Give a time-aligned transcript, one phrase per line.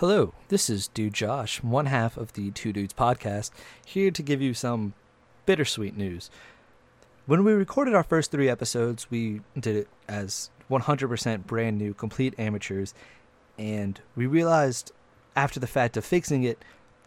[0.00, 3.50] Hello, this is Dude Josh, one half of the Two Dudes podcast,
[3.84, 4.94] here to give you some
[5.44, 6.30] bittersweet news.
[7.26, 12.32] When we recorded our first three episodes, we did it as 100% brand new, complete
[12.38, 12.94] amateurs,
[13.58, 14.90] and we realized
[15.36, 16.64] after the fact of fixing it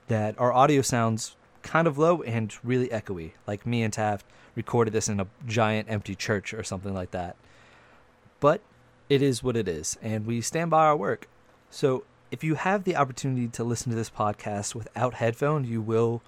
[0.07, 4.23] that our audio sounds kind of low and really echoey, like me and Taft
[4.53, 7.37] recorded this in a giant empty church or something like that.
[8.39, 8.61] But
[9.09, 11.27] it is what it is, and we stand by our work.
[11.71, 12.03] So
[12.33, 16.23] if you have the opportunity to listen to this podcast without headphones, you will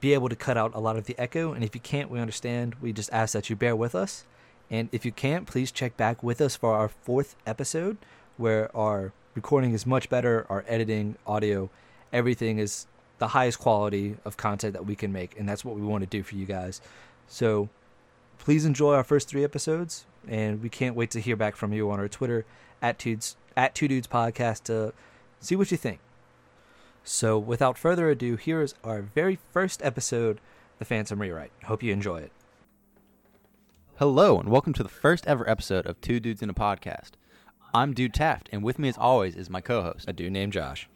[0.00, 1.52] be able to cut out a lot of the echo.
[1.52, 2.74] And if you can't, we understand.
[2.80, 4.24] We just ask that you bear with us.
[4.68, 7.98] And if you can't, please check back with us for our fourth episode,
[8.36, 11.70] where our recording is much better, our editing, audio,
[12.12, 12.88] everything is
[13.18, 15.38] the highest quality of content that we can make.
[15.38, 16.80] And that's what we want to do for you guys.
[17.28, 17.68] So
[18.38, 20.04] please enjoy our first three episodes.
[20.26, 22.44] And we can't wait to hear back from you on our Twitter
[22.82, 24.92] at Tudes at Two Dudes Podcast to
[25.40, 26.00] see what you think.
[27.02, 30.40] So, without further ado, here is our very first episode,
[30.78, 31.52] The Phantom Rewrite.
[31.64, 32.32] Hope you enjoy it.
[33.98, 37.12] Hello, and welcome to the first ever episode of Two Dudes in a Podcast.
[37.72, 40.06] I'm Dude Taft, and with me as always is my co host.
[40.08, 40.88] A dude named Josh.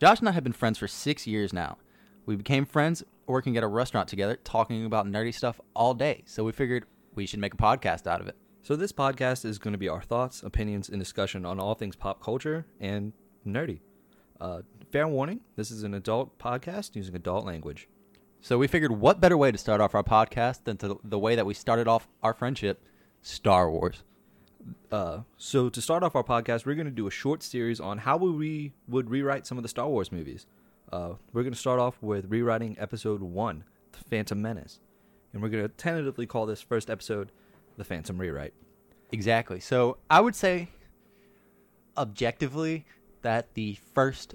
[0.00, 1.76] Josh and I have been friends for six years now.
[2.24, 6.44] We became friends working at a restaurant together, talking about nerdy stuff all day, so
[6.44, 8.36] we figured we should make a podcast out of it.
[8.64, 11.96] So, this podcast is going to be our thoughts, opinions, and discussion on all things
[11.96, 13.12] pop culture and
[13.44, 13.80] nerdy.
[14.40, 17.88] Uh, fair warning this is an adult podcast using adult language.
[18.40, 21.34] So we figured what better way to start off our podcast than to the way
[21.34, 22.84] that we started off our friendship,
[23.20, 24.02] Star Wars.
[24.90, 27.98] Uh, so to start off our podcast, we're going to do a short series on
[27.98, 30.46] how we re- would rewrite some of the Star Wars movies.
[30.92, 34.80] Uh, we're going to start off with rewriting Episode One, The Phantom Menace,
[35.32, 37.32] and we're going to tentatively call this first episode
[37.76, 38.54] The Phantom Rewrite.
[39.10, 39.60] Exactly.
[39.60, 40.68] So I would say,
[41.96, 42.86] objectively,
[43.22, 44.34] that the first,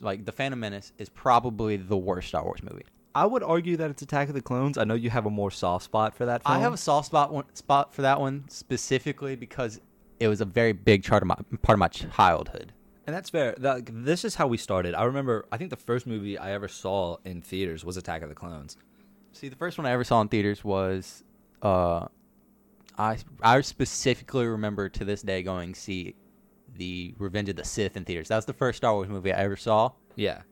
[0.00, 2.84] like the Phantom Menace, is probably the worst Star Wars movie.
[3.14, 4.78] I would argue that it's Attack of the Clones.
[4.78, 6.44] I know you have a more soft spot for that.
[6.44, 6.56] Film.
[6.56, 9.80] I have a soft spot one, spot for that one specifically because
[10.20, 12.72] it was a very big part of my part of my childhood.
[13.06, 13.56] And that's fair.
[13.58, 14.94] That, this is how we started.
[14.94, 15.46] I remember.
[15.50, 18.76] I think the first movie I ever saw in theaters was Attack of the Clones.
[19.32, 21.24] See, the first one I ever saw in theaters was,
[21.62, 22.06] uh,
[22.98, 26.14] I I specifically remember to this day going see
[26.76, 28.28] the Revenge of the Sith in theaters.
[28.28, 29.92] That was the first Star Wars movie I ever saw.
[30.16, 30.42] Yeah.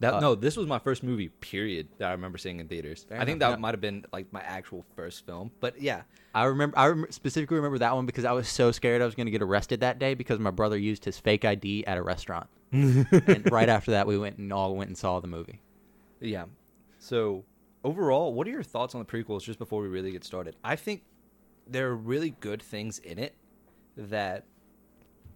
[0.00, 1.28] That Uh, no, this was my first movie.
[1.28, 1.88] Period.
[1.98, 3.06] That I remember seeing in theaters.
[3.10, 3.56] I think enough, that yeah.
[3.56, 5.50] might have been like my actual first film.
[5.60, 6.02] But yeah,
[6.34, 6.78] I remember.
[6.78, 9.30] I rem- specifically remember that one because I was so scared I was going to
[9.30, 12.48] get arrested that day because my brother used his fake ID at a restaurant.
[12.72, 15.60] and right after that, we went and all went and saw the movie.
[16.20, 16.46] yeah.
[16.98, 17.44] So
[17.84, 19.42] overall, what are your thoughts on the prequels?
[19.42, 21.02] Just before we really get started, I think
[21.66, 23.34] there are really good things in it
[23.96, 24.44] that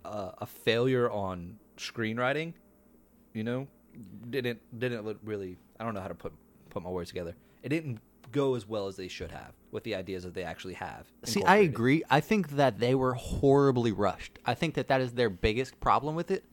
[0.05, 2.55] uh, a failure on screenwriting,
[3.35, 3.69] you know,
[4.31, 5.59] didn't didn't look really.
[5.79, 6.33] I don't know how to put
[6.71, 7.35] put my words together.
[7.63, 8.01] It didn't
[8.33, 11.07] go as well as they should have with the ideas that they actually have.
[11.25, 12.03] See, I agree.
[12.11, 14.39] I think that they were horribly rushed.
[14.45, 16.45] I think that that is their biggest problem with it.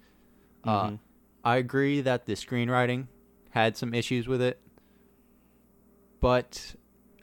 [0.63, 0.99] Uh, Mhm.
[1.43, 3.07] I agree that the screenwriting
[3.51, 4.59] had some issues with it,
[6.19, 6.75] but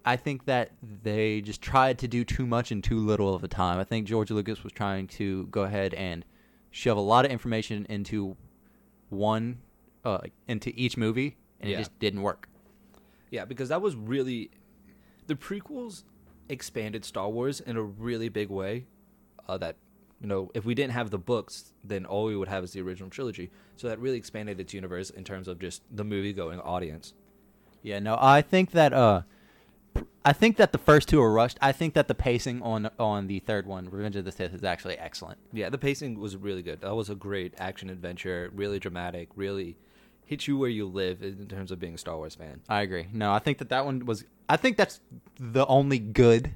[0.05, 0.73] I think that
[1.03, 3.79] they just tried to do too much in too little of a time.
[3.79, 6.25] I think George Lucas was trying to go ahead and
[6.71, 8.37] shove a lot of information into
[9.11, 9.59] one,
[10.05, 11.77] uh, into each movie, and Yeah.
[11.77, 12.49] it just didn't work.
[13.31, 14.51] Yeah, because that was really
[15.27, 16.05] the prequels
[16.49, 18.87] expanded Star Wars in a really big way.
[19.49, 19.77] Uh, that
[20.21, 22.81] you know, if we didn't have the books, then all we would have is the
[22.81, 23.51] original trilogy.
[23.75, 27.13] So that really expanded its universe in terms of just the movie going audience.
[27.83, 29.23] Yeah, no, I think that uh,
[30.25, 31.59] I think that the first two are rushed.
[31.61, 34.65] I think that the pacing on on the third one, Revenge of the Sith, is
[34.65, 35.39] actually excellent.
[35.53, 36.81] Yeah, the pacing was really good.
[36.81, 39.77] That was a great action adventure, really dramatic, really
[40.25, 42.61] hit you where you live in terms of being a Star Wars fan.
[42.69, 43.09] I agree.
[43.13, 44.25] No, I think that that one was.
[44.49, 45.01] I think that's
[45.39, 46.53] the only good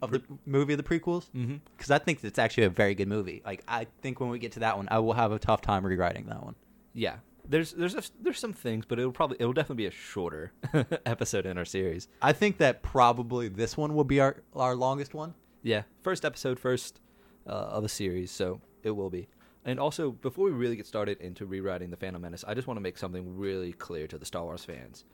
[0.00, 1.56] of the movie of the prequels Mm-hmm.
[1.76, 3.42] because I think it's actually a very good movie.
[3.44, 5.84] Like I think when we get to that one, I will have a tough time
[5.86, 6.54] rewriting that one.
[6.94, 7.16] Yeah,
[7.48, 10.52] there's there's a, there's some things, but it'll probably it'll definitely be a shorter
[11.06, 12.08] episode in our series.
[12.20, 15.34] I think that probably this one will be our our longest one.
[15.62, 17.00] Yeah, first episode, first
[17.46, 19.28] uh, of a series, so it will be.
[19.64, 22.76] And also, before we really get started into rewriting the Phantom Menace, I just want
[22.76, 25.04] to make something really clear to the Star Wars fans.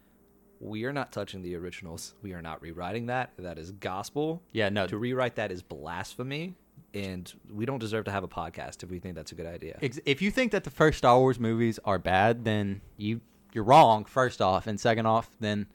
[0.60, 2.14] We are not touching the originals.
[2.22, 3.32] We are not rewriting that.
[3.38, 4.42] That is gospel.
[4.52, 4.86] Yeah, no.
[4.86, 6.54] To rewrite that is blasphemy,
[6.94, 9.78] and we don't deserve to have a podcast if we think that's a good idea.
[9.80, 13.20] If you think that the first Star Wars movies are bad, then you
[13.52, 14.04] you're wrong.
[14.04, 15.66] First off, and second off, then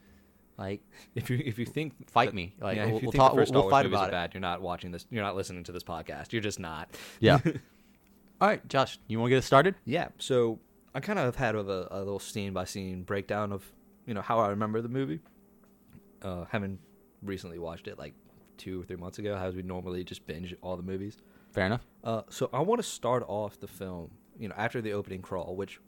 [0.57, 0.81] like
[1.16, 2.56] If you if you think Fight that- me.
[2.60, 4.12] Like, yeah, we'll- if you we'll think talk- the first we'll- we'll fight about it.
[4.12, 5.06] bad, you're not watching this.
[5.10, 6.31] You're not listening to this podcast.
[6.33, 6.95] You're just not.
[7.19, 7.39] yeah.
[8.42, 9.75] All right, Josh, you want to get us started?
[9.86, 10.10] Yeah.
[10.18, 10.60] So
[10.95, 13.69] I kind of have had a, a little scene by scene breakdown of
[14.06, 15.19] you know how I remember the movie.
[16.22, 16.80] Uh, having
[17.22, 18.13] recently watched it like
[18.60, 21.18] two or three months ago, as we normally just binge all the movies.
[21.52, 21.88] Fair enough.
[22.04, 25.56] Uh, so I want to start off the film, you know, after the opening crawl,
[25.56, 25.80] which,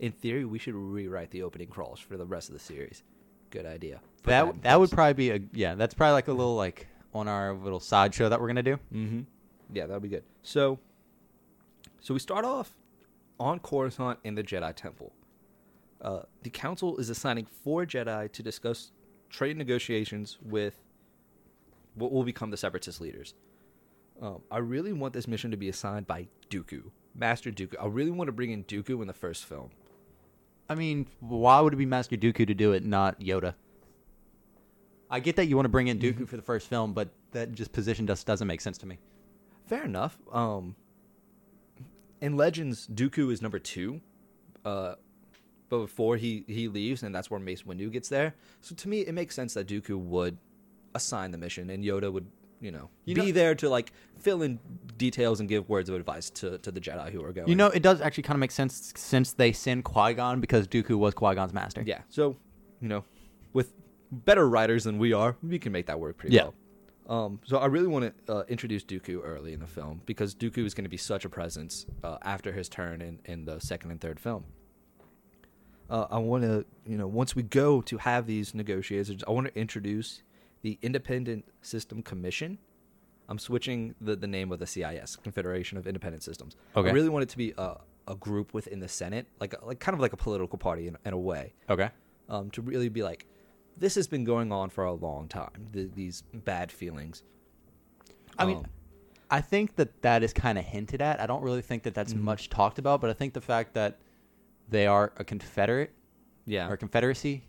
[0.00, 3.02] in theory, we should rewrite the opening crawls for the rest of the series.
[3.50, 4.00] Good idea.
[4.22, 5.74] Put that in that would probably be a yeah.
[5.74, 8.78] That's probably like a little like on our little sideshow that we're gonna do.
[8.94, 9.20] Mm-hmm.
[9.74, 10.24] Yeah, that'd be good.
[10.42, 10.78] So,
[12.00, 12.70] so we start off
[13.38, 15.12] on Coruscant in the Jedi Temple.
[16.00, 18.92] Uh, the Council is assigning four Jedi to discuss
[19.30, 20.74] trade negotiations with
[21.94, 23.34] what will become the Separatist leaders.
[24.20, 27.74] Um, I really want this mission to be assigned by Dooku, Master Dooku.
[27.80, 29.70] I really want to bring in Dooku in the first film.
[30.68, 33.54] I mean, why would it be Master Dooku to do it, not Yoda?
[35.10, 37.52] I get that you want to bring in Dooku for the first film, but that
[37.52, 38.98] just position just doesn't make sense to me.
[39.66, 40.18] Fair enough.
[40.32, 40.76] Um,
[42.20, 44.00] in Legends, Dooku is number two,
[44.64, 44.94] uh,
[45.68, 48.34] but before he he leaves, and that's where Mace Windu gets there.
[48.60, 50.38] So to me, it makes sense that Dooku would
[50.94, 52.26] assign the mission, and Yoda would,
[52.60, 54.58] you know, You be know- there to like fill in
[54.98, 57.48] details and give words of advice to to the Jedi who are going.
[57.48, 60.68] You know, it does actually kind of make sense since they send Qui Gon because
[60.68, 61.82] Dooku was Qui Gon's master.
[61.84, 62.02] yeah.
[62.08, 62.36] So
[62.80, 63.04] you know,
[63.52, 63.72] with
[64.10, 66.42] better writers than we are, we can make that work pretty Yeah.
[66.44, 66.54] well.
[67.24, 70.64] Um, so I really want to uh, introduce Dooku early in the film because Dooku
[70.64, 73.90] is going to be such a presence uh, after his turn in, in the second
[73.90, 74.44] and third film.
[75.90, 79.48] Uh, I want to, you know, once we go to have these negotiations, I want
[79.48, 80.22] to introduce
[80.62, 82.58] the Independent System Commission.
[83.28, 86.56] I'm switching the, the name of the CIS, Confederation of Independent Systems.
[86.76, 86.88] Okay.
[86.88, 87.76] I really want it to be a,
[88.08, 91.12] a group within the Senate, like like kind of like a political party in, in
[91.12, 91.90] a way Okay.
[92.28, 93.26] um, to really be like,
[93.76, 95.68] this has been going on for a long time.
[95.72, 97.22] Th- these bad feelings.
[98.38, 98.66] I mean, Um,
[99.30, 101.18] I think that that is kind of hinted at.
[101.20, 102.20] I don't really think that that's Mhm.
[102.20, 103.98] much talked about, but I think the fact that
[104.68, 105.92] they are a Confederate
[106.44, 107.44] yeah, or Confederacy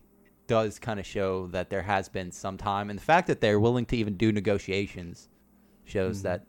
[0.48, 3.60] does kind of show that there has been some time, and the fact that they're
[3.60, 5.30] willing to even do negotiations
[5.86, 6.24] shows Mhm.
[6.24, 6.46] that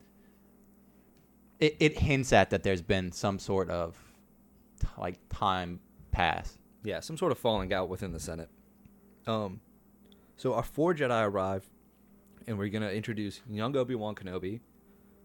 [1.61, 3.97] it, it hints at that there's been some sort of
[4.99, 5.81] like time
[6.11, 6.59] pass.
[6.83, 8.51] yeah, some sort of falling out within the Senate.
[9.27, 9.61] Um,
[10.37, 11.65] so our four Jedi arrive,
[12.47, 14.61] and we're gonna introduce young Obi Wan Kenobi,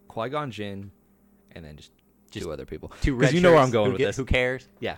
[0.08, 0.90] Qui Gon Jinn,
[1.52, 1.92] and then just,
[2.30, 2.90] Just two other people.
[3.02, 4.16] Two red you know where I'm going who with get- this.
[4.16, 4.68] Who cares?
[4.78, 4.96] Yeah,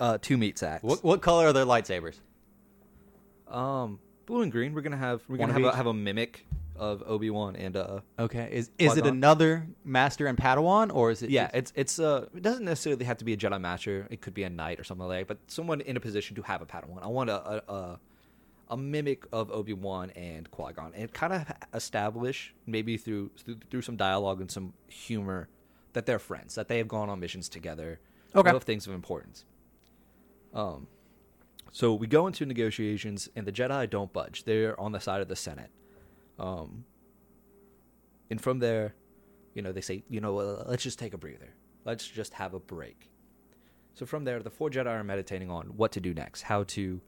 [0.00, 0.82] uh, two meat sacks.
[0.82, 2.16] What what color are their lightsabers?
[3.50, 4.72] Um, blue and green.
[4.74, 5.74] We're gonna have we're gonna of have a, each?
[5.76, 9.08] have a mimic of Obi Wan and uh Okay, is is it Qui-Gon?
[9.08, 11.30] another master and Padawan, or is it?
[11.30, 14.06] yeah, just- it's it's uh it doesn't necessarily have to be a Jedi Master.
[14.10, 15.38] It could be a knight or something like that.
[15.38, 17.02] But someone in a position to have a Padawan.
[17.02, 17.36] I want a
[17.70, 18.00] a, a,
[18.70, 23.56] a mimic of Obi Wan and Qui Gon, and kind of establish maybe through, through
[23.70, 25.48] through some dialogue and some humor
[25.92, 27.98] that they're friends, that they have gone on missions together.
[28.32, 28.48] Okay.
[28.50, 29.44] of things of importance.
[30.54, 30.86] Um,
[31.72, 34.44] so we go into negotiations, and the Jedi don't budge.
[34.44, 35.70] They're on the side of the Senate.
[36.38, 36.84] Um,
[38.30, 38.94] and from there,
[39.54, 41.54] you know, they say, you know, let's just take a breather.
[41.84, 43.10] Let's just have a break.
[43.94, 47.00] So from there, the four Jedi are meditating on what to do next, how to,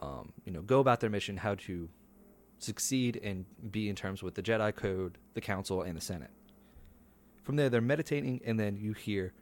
[0.00, 1.88] um, you know, go about their mission, how to
[2.58, 6.30] succeed and be in terms with the Jedi Code, the Council, and the Senate.
[7.42, 9.34] From there, they're meditating, and then you hear,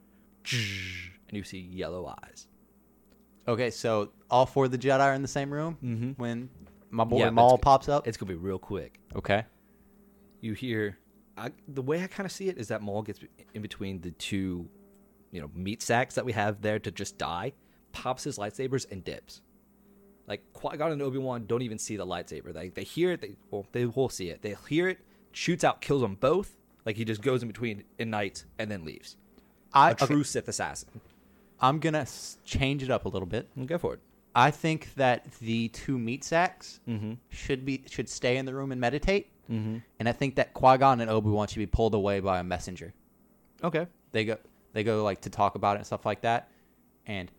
[0.50, 2.48] and you see yellow eyes.
[3.48, 3.70] Okay.
[3.70, 6.10] So all four of the Jedi are in the same room Mm-hmm.
[6.22, 6.48] when
[6.90, 8.06] my boy Yeah, but Maul it's- pops up.
[8.06, 8.98] It's gonna be real quick.
[9.16, 9.44] okay.
[10.40, 10.98] you hear
[11.36, 13.20] I, the way I kind of see it is that Maul gets
[13.54, 14.68] in between the two,
[15.30, 17.52] you know, meat sacks that we have there to just die,
[17.92, 19.40] pops his lightsabers and dips.
[20.28, 22.52] Like Qui Gon and Obi Wan don't even see the lightsaber.
[22.52, 23.20] They they hear it.
[23.22, 24.42] They well they will see it.
[24.42, 24.98] They hear it,
[25.32, 26.56] shoots out, kills them both.
[26.84, 29.16] Like he just goes in between night and then leaves.
[29.72, 30.88] I A okay, true Sith assassin.
[31.62, 32.06] I'm gonna
[32.44, 33.48] change it up a little bit.
[33.66, 34.00] Go for it.
[34.34, 37.12] I think that the two meat sacks Mm-hmm.
[37.28, 39.78] should be should stay in the room and meditate, Mm-hmm.
[40.00, 42.44] and I think that Qui Gon and Obi Wan should be pulled away by a
[42.44, 42.92] messenger.
[43.62, 43.86] Okay.
[44.12, 44.36] They go
[44.72, 46.48] they go like to talk about it and stuff like that,
[47.06, 47.30] and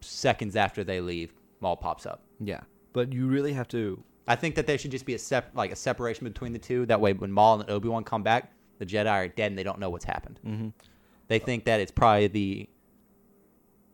[0.00, 2.22] seconds after they leave, Maul pops up.
[2.40, 2.60] Yeah,
[2.92, 4.02] but you really have to.
[4.28, 6.86] I think that there should just be a sep- like a separation between the two.
[6.86, 9.62] That way, when Maul and Obi Wan come back, the Jedi are dead and they
[9.64, 10.38] don't know what's happened.
[10.46, 10.68] Mm-hmm.
[11.28, 12.68] They think that it's probably the,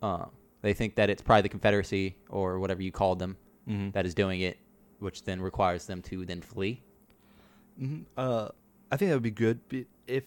[0.02, 0.26] uh,
[0.62, 3.36] they think that it's probably the Confederacy or whatever you called them
[3.68, 3.90] Mm-hmm.
[3.90, 4.56] that is doing it,
[4.98, 6.80] which then requires them to then flee.
[7.78, 8.48] hmm Uh,
[8.90, 9.60] I think that would be good
[10.06, 10.24] if,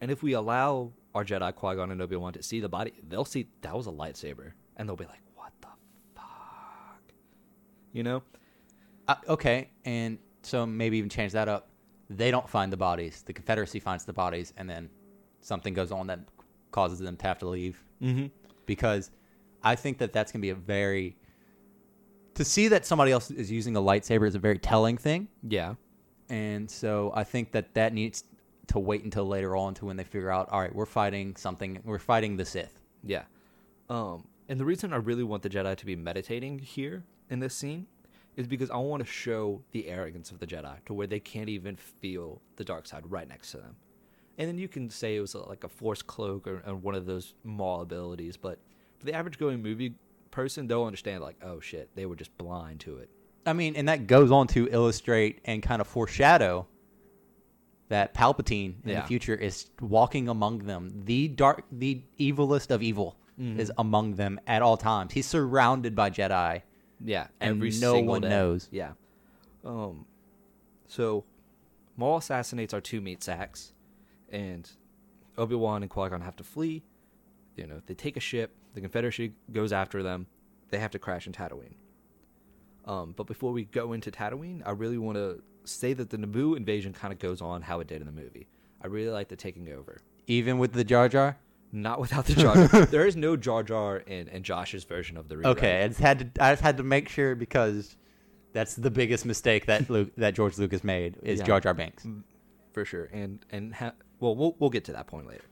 [0.00, 2.92] and if we allow our Jedi Qui Gon and Obi Wan to see the body,
[3.08, 5.68] they'll see that was a lightsaber, and they'll be like, "What the
[6.14, 7.02] fuck?"
[7.92, 8.22] You know?
[9.08, 11.68] Uh, okay, and so maybe even change that up.
[12.08, 13.22] They don't find the bodies.
[13.22, 14.88] The Confederacy finds the bodies, and then
[15.40, 16.20] something goes on that
[16.70, 18.26] causes them to have to leave Mm-hmm.
[18.66, 19.10] Because
[19.62, 21.16] I think that that's going to be a very
[22.34, 25.74] to see that somebody else is using a lightsaber is a very telling thing, Yeah.
[26.28, 28.24] and so I think that that needs
[28.66, 31.80] to wait until later on to when they figure out, all right, we're fighting something,
[31.84, 32.78] we're fighting the Sith.
[33.02, 33.22] Yeah.
[33.88, 37.54] Um, and the reason I really want the Jedi to be meditating here in this
[37.54, 37.86] scene
[38.36, 41.48] is because I want to show the arrogance of the Jedi to where they can't
[41.48, 43.76] even feel the dark side right next to them.
[44.38, 47.06] And then you can say it was like a force cloak or, or one of
[47.06, 48.58] those Maul abilities, but
[48.98, 49.94] for the average going movie
[50.30, 53.08] person, they'll understand like, oh shit, they were just blind to it.
[53.46, 56.66] I mean, and that goes on to illustrate and kind of foreshadow
[57.88, 59.00] that Palpatine in Yeah.
[59.02, 60.90] the future is walking among them.
[61.04, 63.58] The dark, the evilest of evil Mhm.
[63.58, 65.12] is among them at all times.
[65.12, 66.62] He's surrounded by Jedi.
[67.04, 68.28] Yeah, And every no single one day.
[68.30, 68.68] knows.
[68.72, 68.92] Yeah.
[69.64, 70.06] Um.
[70.88, 71.24] So,
[71.96, 73.72] Maul assassinates our two meat sacks,
[74.36, 74.70] and
[75.38, 76.84] Obi Wan and Qui Gon have to flee.
[77.56, 78.54] You know, they take a ship.
[78.74, 80.26] The Confederacy goes after them.
[80.70, 81.74] They have to crash in Tatooine.
[82.84, 86.56] Um, but before we go into Tatooine, I really want to say that the Naboo
[86.56, 88.46] invasion kind of goes on how it did in the movie.
[88.82, 90.00] I really like the taking over.
[90.26, 91.38] Even with the Jar Jar.
[91.72, 92.86] Not without the Jar Jar.
[92.86, 95.56] there is no Jar Jar in, in Josh's version of the rewrite.
[95.56, 96.44] Okay, I just had to.
[96.44, 97.96] I just had to make sure because
[98.52, 101.46] that's the biggest mistake that Luke, that George Lucas made is Yeah.
[101.46, 102.06] Jar Jar Binks.
[102.72, 103.08] for sure.
[103.12, 105.44] And and ha- well, we'll we'll get to that point later.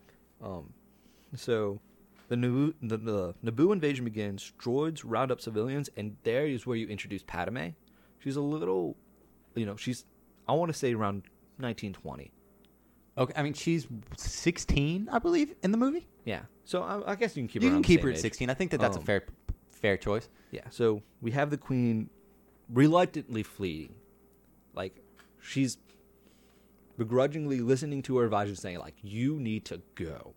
[0.43, 0.73] Um,
[1.37, 1.81] so
[2.29, 4.53] the Naboo the, the Naboo invasion begins.
[4.59, 7.69] Droids round up civilians, and there is where you introduce Padme.
[8.19, 8.97] She's a little,
[9.55, 10.05] you know, she's
[10.49, 11.23] I want to say around
[11.59, 12.31] 1920.
[13.17, 16.07] Okay, I mean she's 16, I believe, in the movie.
[16.25, 16.41] Yeah.
[16.65, 17.73] So I, I guess you can keep you her.
[17.73, 18.23] can around keep her at age.
[18.23, 18.51] 16.
[18.51, 19.25] I think that that's Um, a fair
[19.71, 20.29] fair choice.
[20.51, 20.63] Yeah.
[20.71, 22.09] So we have the queen
[22.73, 23.95] reluctantly fleeing,
[24.75, 24.97] like
[25.41, 25.77] she's
[26.97, 30.35] begrudgingly listening to her advisors saying like, "You need to go."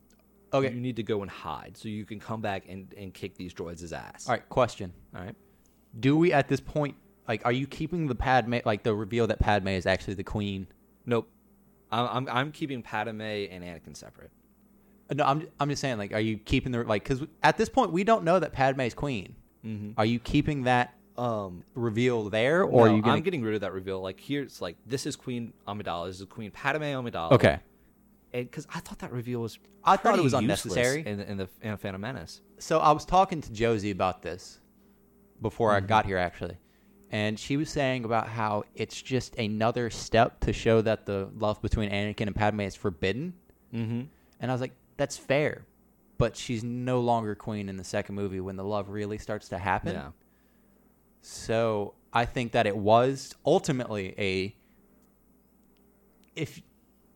[0.54, 0.74] Okay.
[0.74, 3.54] You need to go and hide so you can come back and, and kick these
[3.54, 4.28] droids' ass.
[4.28, 4.94] All right, question.
[5.16, 5.36] All right.
[6.00, 6.96] Do we at this point
[7.28, 10.68] like are you keeping the Padme like the reveal that Padme is actually the queen?
[11.06, 11.30] Nope.
[11.92, 14.32] I'm, I'm, I'm keeping Padme and Anakin separate.
[15.10, 17.70] Uh, No, I'm I'm just saying like are you keeping the like cuz at this
[17.70, 19.36] point we don't know that Padme is queen.
[19.66, 19.92] Mm-hmm.
[19.98, 23.62] Are you keeping that Um, reveal there or are you going I'm getting rid of
[23.62, 24.00] that reveal.
[24.02, 26.08] Like here, it's like this is Queen Amidala.
[26.08, 27.32] This is Queen Padme Amidala.
[27.32, 27.60] Okay.
[28.34, 31.04] And because I thought that reveal was, I thought it was unnecessary.
[31.08, 32.42] in, in the in Phantom Menace.
[32.60, 34.60] So I was talking to Josie about this
[35.42, 35.86] before Mm-hmm.
[35.86, 36.58] I got here, actually,
[37.12, 41.62] and she was saying about how it's just another step to show that the love
[41.62, 43.34] between Anakin and Padme is forbidden.
[43.74, 44.02] Mm-hmm.
[44.40, 45.66] And I was like, that's fair,
[46.18, 49.58] but she's no longer queen in the second movie when the love really starts to
[49.58, 49.94] happen.
[49.96, 50.10] Yeah.
[51.22, 54.56] So I think that it was ultimately a
[56.36, 56.62] if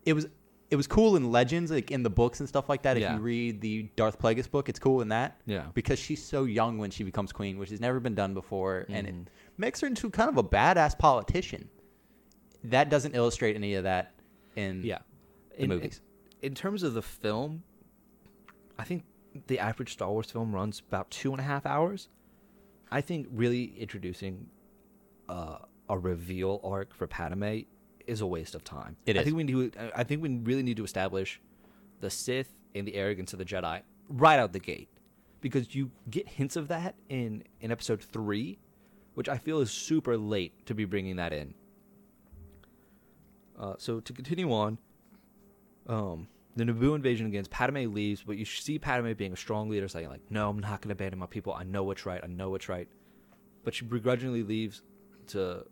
[0.04, 0.26] it was
[0.70, 2.96] it was cool in legends like in the books and stuff like that.
[2.96, 3.14] If Yeah.
[3.16, 5.38] you read the Darth Plagueis book, it's cool in that.
[5.44, 5.66] Yeah.
[5.74, 9.06] Because she's so young when she becomes queen, which has never been done before, and
[9.06, 9.26] it Mhm.
[9.58, 11.68] makes her into kind of a badass politician.
[12.64, 14.14] That doesn't illustrate any of that
[14.56, 15.00] in Yeah.
[15.58, 16.00] the movies.
[16.40, 17.64] In, in terms of the film,
[18.78, 19.04] I think
[19.48, 22.08] the average Star Wars film runs about two and a half hours.
[22.92, 24.46] I think really introducing
[25.28, 25.58] uh,
[25.88, 27.60] a reveal arc for Padme
[28.06, 28.96] is a waste of time.
[29.06, 29.24] It I is.
[29.24, 29.72] think we need.
[29.72, 31.40] to- I think we really need to establish
[32.00, 34.88] the Sith and the arrogance of the Jedi right out the gate,
[35.40, 38.58] because you get hints of that in in Episode three,
[39.14, 41.54] which I feel is super late to be bringing that in.
[43.58, 44.78] Uh, so to continue on,
[45.86, 47.48] um, the Naboo invasion begins.
[47.48, 50.80] Padme leaves, but you see Padme being a strong leader, saying like, "No, I'm not
[50.82, 51.52] going to abandon my people.
[51.54, 52.20] I know what's right.
[52.22, 52.88] I know what's right."
[53.64, 54.82] But she begrudgingly leaves
[55.28, 55.64] to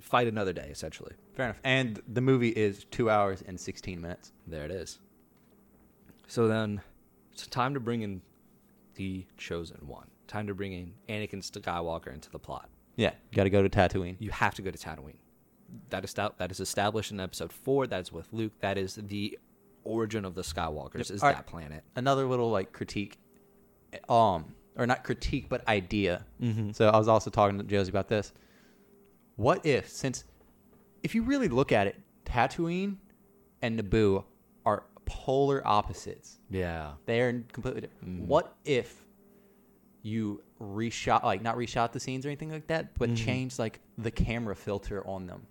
[0.00, 0.68] fight another day.
[0.70, 1.60] Essentially, Fair enough.
[1.64, 4.32] And the movie is two hours and sixteen minutes.
[4.46, 4.98] there it is.
[6.26, 6.82] So then,
[7.32, 8.20] it's time to bring in
[8.96, 10.08] the chosen one.
[10.26, 12.68] Time to bring in Anakin Skywalker into the plot.
[12.96, 14.16] Yeah, You got to go to Tatooine.
[14.18, 15.16] You have to go to Tatooine.
[15.90, 17.86] That is that is established in Episode Four.
[17.86, 18.52] That is with Luke.
[18.60, 19.38] That is the
[19.88, 21.10] origin of the Skywalkers.
[21.10, 21.36] Is All right.
[21.36, 21.82] that planet?
[21.96, 23.18] another little like critique
[24.08, 26.70] um or not critique but idea Mm-hmm.
[26.72, 28.32] so i was also talking to josie about this
[29.36, 30.24] what if since
[31.02, 32.96] if you really look at it tatooine
[33.62, 34.24] and naboo
[34.66, 36.92] are polar opposites Yeah.
[37.06, 39.04] they are completely different what if
[40.02, 43.16] you reshot like not reshot the scenes or anything like that but Mhm.
[43.16, 45.46] change like the camera filter on them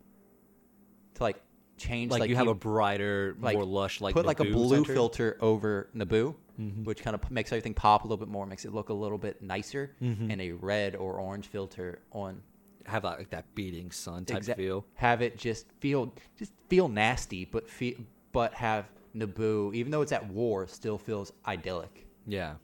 [1.15, 1.41] to like
[1.77, 4.69] change Like, like, you have a brighter, like, more lush, like put like a blue
[4.83, 4.93] center.
[4.93, 6.83] filter over Naboo, Mhm.
[6.85, 9.17] which kind of makes everything pop a little bit more, makes it look a little
[9.17, 10.31] bit nicer, Mhm.
[10.31, 12.41] and a red or orange filter on.
[12.85, 14.85] Have that, like that beating sun type Exact- feel.
[14.95, 17.95] Have it just feel just feel nasty, but feel
[18.31, 22.05] but have Naboo, even though it's at war, still feels idyllic.
[22.25, 22.55] Yeah.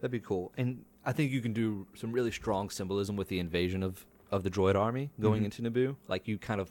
[0.00, 0.52] That'd be cool.
[0.56, 4.42] And I think you can do some really strong symbolism with the invasion of, of
[4.42, 5.46] the droid army going Mhm.
[5.46, 5.96] into Naboo.
[6.08, 6.70] Like you kind of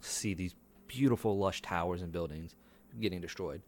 [0.00, 0.54] see these
[0.86, 2.54] beautiful, lush towers and buildings
[3.00, 3.62] getting destroyed.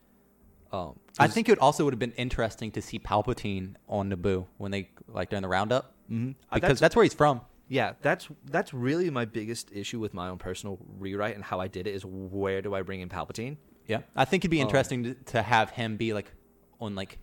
[0.72, 4.70] Um, I think it also would have been interesting to see Palpatine on Naboo when
[4.70, 6.32] they like during the roundup Mhm.
[6.50, 7.40] Uh, because that's- that's, where he's from.
[7.68, 11.68] Yeah, that's that's really my biggest issue with my own personal rewrite and how I
[11.68, 13.56] did it is where do I bring in Palpatine
[13.86, 16.32] Yeah, I think it'd be Um, interesting to, to have him be like
[16.80, 17.18] on like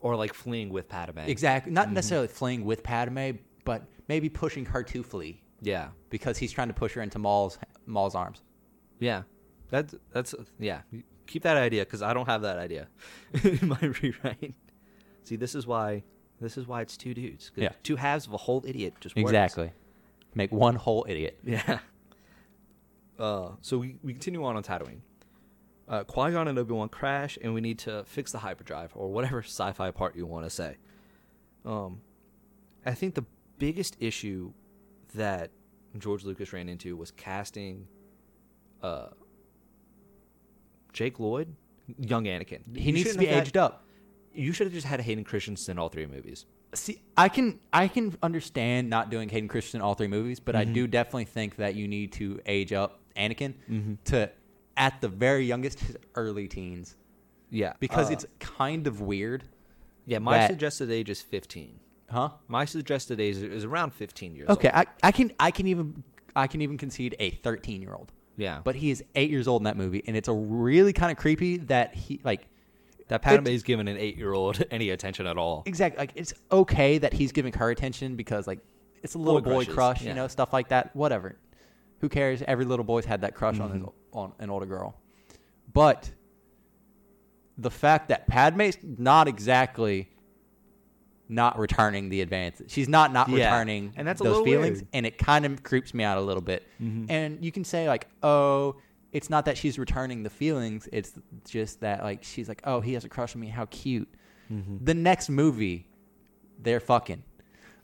[0.00, 1.20] or like fleeing with Padme.
[1.20, 3.32] exactly not necessarily fleeing with Padme,
[3.64, 7.58] but maybe pushing her to flee Yeah, because he's trying to push her into Maul's
[7.88, 8.42] Maul's arms.
[9.00, 9.22] yeah,
[9.70, 10.82] that's that's yeah.
[11.26, 12.88] Keep that idea because I don't have that idea
[13.44, 14.54] in my rewrite.
[15.24, 16.04] See, this is why
[16.40, 17.50] this is why it's two dudes.
[17.56, 17.70] Yeah.
[17.82, 19.28] two halves of a whole idiot just works.
[19.28, 19.72] Exactly,
[20.34, 21.38] make one whole idiot.
[21.44, 21.80] Yeah.
[23.18, 25.00] Uh, so we, we continue on on Tatooine.
[25.88, 29.08] Uh, Qui Gon and Obi Wan crash, and we need to fix the hyperdrive or
[29.10, 30.76] whatever sci-fi part you want to say.
[31.64, 32.00] Um,
[32.86, 33.24] I think the
[33.58, 34.52] biggest issue
[35.14, 35.50] that
[35.96, 37.86] George Lucas ran into was casting,
[38.82, 39.08] uh,
[40.92, 41.54] Jake Lloyd,
[41.98, 42.76] young Anakin.
[42.76, 43.84] He You needs to be had- aged up.
[44.34, 46.46] You should have just had Hayden Christensen in all three movies.
[46.74, 50.54] See, I can I can understand not doing Hayden Christensen in all three movies, but
[50.54, 50.74] I Mhm.
[50.74, 53.98] do definitely think that you need to age up Anakin Mhm.
[54.04, 54.30] to
[54.76, 56.94] at the very youngest his early teens
[57.50, 59.44] Yeah, because uh, it's kind of weird,
[60.06, 60.18] yeah.
[60.18, 61.80] My suggested age is fifteen.
[62.10, 62.30] Huh?
[62.48, 64.48] My suggested age is around fifteen years.
[64.48, 64.86] Okay, old.
[65.02, 66.02] I, I can I can even
[66.36, 69.60] I can even concede a 13 year old, yeah, but he is eight years old
[69.62, 72.46] in that movie, and it's a really kind of creepy that he like
[73.08, 75.62] that Padme is giving an eight-year-old any attention at all.
[75.66, 78.60] exactly like it's okay that he's giving her attention because like
[79.02, 80.08] it's a little Boy boy, crush, yeah.
[80.10, 80.94] you know, stuff like that.
[80.94, 81.36] Whatever.
[82.00, 82.42] Who cares?
[82.46, 83.92] Every little boy's had that crush on his Mhm.
[84.12, 84.94] on an older girl.
[85.72, 86.10] But
[87.56, 90.08] the fact that Padme's not exactly
[91.28, 92.62] not returning the advance.
[92.68, 94.88] She's not not Yeah, returning and that's those feelings weird.
[94.94, 96.66] and it kind of creeps me out a little bit.
[96.82, 97.06] Mhm.
[97.10, 98.76] And you can say like, "Oh,
[99.12, 101.12] it's not that she's returning the feelings, it's
[101.48, 103.48] just that like she's like, "Oh, he has a crush on me.
[103.48, 104.08] How cute."
[104.50, 104.84] Mhm.
[104.84, 105.86] the next movie,
[106.62, 107.22] they're fucking.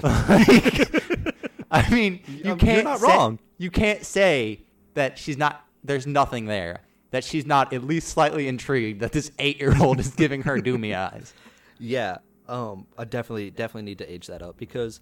[0.03, 0.15] Like,
[1.71, 3.39] I mean, you you're can't not say, wrong.
[3.59, 4.63] You can't say
[4.95, 5.65] that she's not.
[5.83, 6.81] There's nothing there.
[7.11, 11.33] That she's not at least slightly intrigued that this eight-year-old is giving her doomy eyes.
[11.79, 15.01] Yeah, um, I definitely definitely need to age that up because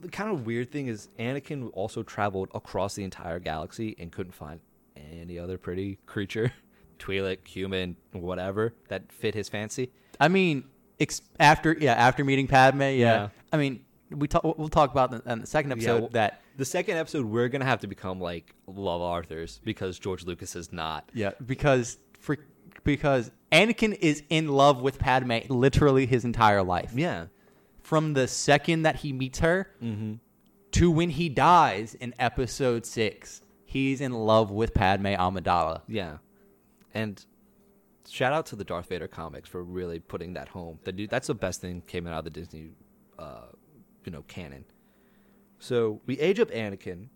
[0.00, 4.32] the kind of weird thing is Anakin also traveled across the entire galaxy and couldn't
[4.32, 4.60] find
[4.96, 6.52] any other pretty creature,
[6.98, 9.90] Twi'lek, human, whatever that fit his fancy.
[10.20, 10.64] I mean,
[11.00, 12.92] ex- after yeah, after meeting Padme, yeah.
[12.94, 13.28] Yeah.
[13.52, 14.42] I mean, we talk.
[14.58, 17.64] We'll talk about in the, the second episode well- that The second episode, we're gonna
[17.64, 21.08] have to become like love Arthur's because George Lucas is not.
[21.14, 22.36] yeah, because for
[22.84, 26.92] because Anakin is in love with Padme literally his entire life.
[26.94, 27.26] Yeah.
[27.82, 30.14] From the second that he meets her Mm-hmm.
[30.72, 35.80] to when he dies in episode six, he's in love with Padme Amidala.
[35.88, 36.18] Yeah,
[36.92, 37.24] and
[38.06, 40.78] shout out to the Darth Vader comics for really putting that home.
[40.84, 42.72] The that's the best thing came out of the Disney,
[43.18, 43.46] uh,
[44.04, 44.66] you know, canon.
[45.58, 47.08] So we age up Anakin,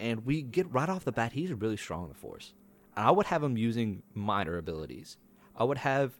[0.00, 2.52] and we get right off the bat he's really strong in the Force.
[2.96, 5.16] I would have him using minor abilities.
[5.60, 6.12] I would have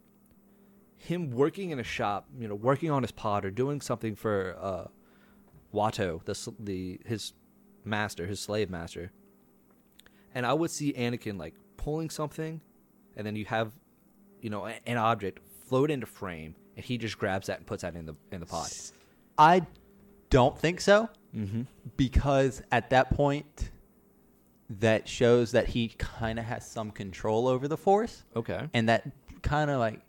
[0.99, 4.57] him working in a shop, you know, working on his pod or doing something for
[4.61, 4.85] uh,
[5.75, 7.33] Watto, the the his
[7.85, 9.11] master, his slave master
[10.35, 12.61] and I would see Anakin like pulling something,
[13.17, 13.73] and then you have,
[14.41, 17.97] you know, an object float into frame, and he just grabs that and puts that
[17.97, 18.69] in the in the pod.
[19.39, 19.67] I
[20.29, 21.63] don't think so Mm-hmm.
[21.97, 23.71] because at that point,
[24.69, 28.69] that shows that he kind of has some control over the Force, Okay.
[28.75, 29.11] and that
[29.43, 30.01] kind of like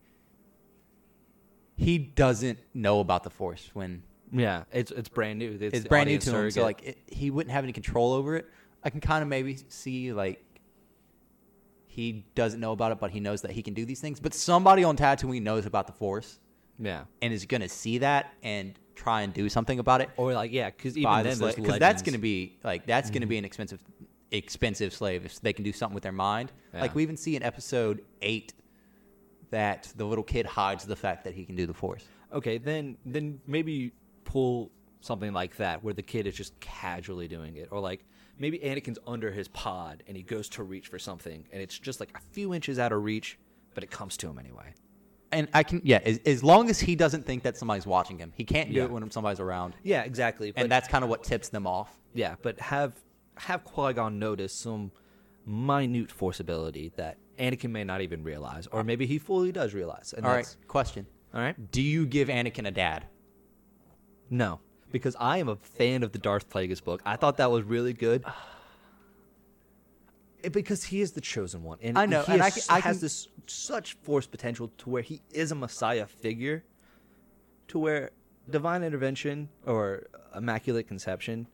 [1.76, 5.58] he doesn't know about the Force when Yeah, it's it's brand new.
[5.60, 6.52] It's, it's, brand new to him.
[6.52, 8.48] So like it, he wouldn't have any control over it.
[8.84, 10.44] I can kind of maybe see like
[11.88, 14.20] he doesn't know about it, but he knows that he can do these things.
[14.20, 16.40] But somebody on Tatooine knows about the Force
[16.80, 20.10] yeah, and is to see that and try and do something about it.
[20.18, 23.10] or like yeah, because even buy then, slave- there's 'cause that's to be like that's
[23.10, 23.30] going to mm-hmm.
[23.30, 23.82] be an expensive
[24.32, 26.52] expensive slave if they can do something with their mind.
[26.74, 28.54] Like we even see in episode eight
[29.52, 32.04] that the little kid hides the fact that he can do the Force.
[32.34, 32.58] okay.
[32.58, 33.92] Then then maybe
[34.24, 38.04] pull something like that where the kid is just casually doing it, or like
[38.40, 42.00] maybe Anakin's under his pod and he goes to reach for something, and it's just
[42.00, 43.38] like a few inches out of reach,
[43.74, 44.74] but it comes to him anyway.
[45.34, 48.32] And I can yeah, as, as long as he doesn't think that somebody's watching him,
[48.36, 48.84] he can't do Yeah.
[48.84, 49.76] it when somebody's around.
[49.84, 50.52] Yeah, exactly.
[50.52, 51.90] But and that's kind of what tips them off.
[52.14, 52.94] Yeah, but have
[53.38, 54.92] have Qui Gon notice some
[55.46, 60.14] minute force ability that Anakin may not even realize, or maybe he fully does realize.
[60.16, 61.08] And All right, that's- question.
[61.34, 61.72] all right.
[61.72, 63.06] Do you give Anakin a dad?
[64.30, 64.60] No,
[64.92, 67.02] because I am a fan of the Darth Plagueis book.
[67.06, 68.24] I thought that was really good.
[70.52, 72.80] Because he is the chosen one, and I know, he and I has, can- I
[72.80, 76.64] has can- this such force potential to where he is a messiah figure,
[77.68, 78.10] to where
[78.50, 81.48] divine intervention or immaculate conception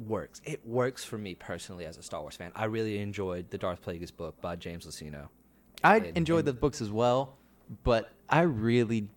[0.00, 0.40] works.
[0.44, 2.52] It works for me personally as a Star Wars fan.
[2.54, 5.28] I really enjoyed the Darth Plagueis book by James Luceno.
[5.84, 7.36] I And- enjoyed the books as well,
[7.84, 9.08] but I really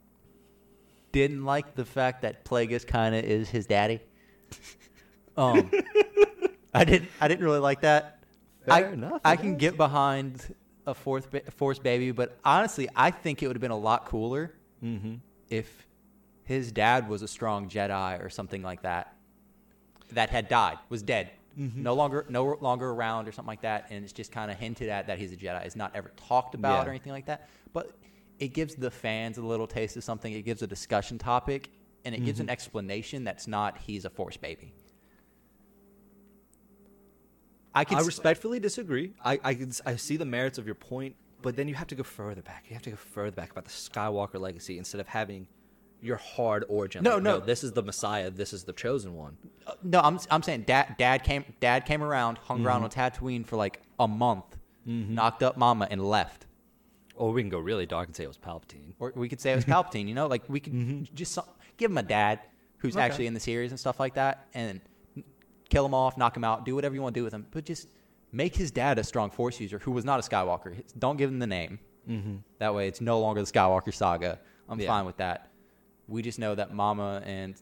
[1.11, 3.99] didn't like the fact that Plagueis kind of is his daddy.
[5.35, 5.71] Um,
[6.75, 7.09] I didn't.
[7.19, 8.19] I didn't really like that.
[8.65, 10.53] Fair I, enough, I I can get behind
[10.85, 14.05] a fourth ba- force baby, but honestly, I think it would have been a lot
[14.05, 15.15] cooler Mm-hmm.
[15.49, 15.87] if
[16.43, 19.12] his dad was a strong Jedi or something like that,
[20.11, 21.75] that had died, was dead, Mhm.
[21.77, 24.89] no longer no longer around or something like that, and it's just kind of hinted
[24.89, 25.63] at that he's a Jedi.
[25.65, 26.87] It's not ever talked about Yeah.
[26.87, 27.95] or anything like that, but
[28.39, 30.33] it gives the fans a little taste of something.
[30.33, 31.69] It gives a discussion topic,
[32.05, 32.43] and it gives Mhm.
[32.43, 34.73] an explanation that's not he's a Force baby.
[37.75, 39.13] I can I respectfully disagree.
[39.23, 41.95] I, I can I see the merits of your point, but then you have to
[41.95, 42.65] go further back.
[42.67, 45.47] You have to go further back about the Skywalker legacy instead of having
[46.03, 47.03] your hard origin.
[47.03, 47.39] No, Like, no.
[47.39, 48.29] This is the Messiah.
[48.29, 49.37] This is the chosen one.
[49.65, 52.83] Uh, no, I'm I'm saying dad dad came dad came around, hung around Mhm.
[52.85, 55.09] on Tatooine for like a month, Mhm.
[55.09, 56.45] knocked up Mama and left.
[57.15, 58.93] Or we can go really dark and say it was Palpatine.
[58.99, 61.13] Or we could say it was Palpatine, you know, like we could Mhm.
[61.13, 61.37] just
[61.77, 62.39] give him a dad
[62.79, 63.05] who's Okay.
[63.05, 64.81] actually in the series and stuff like that, and
[65.69, 67.63] kill him off, knock him out, do whatever you want to do with him, but
[67.65, 67.87] just
[68.31, 70.83] make his dad a strong Force user who was not a Skywalker.
[70.99, 71.79] Don't give him the name.
[72.09, 72.35] Mm-hmm.
[72.59, 74.39] That way, it's no longer the Skywalker saga.
[74.67, 74.87] I'm Yeah.
[74.87, 75.49] fine with that.
[76.07, 77.55] We just know that Mama and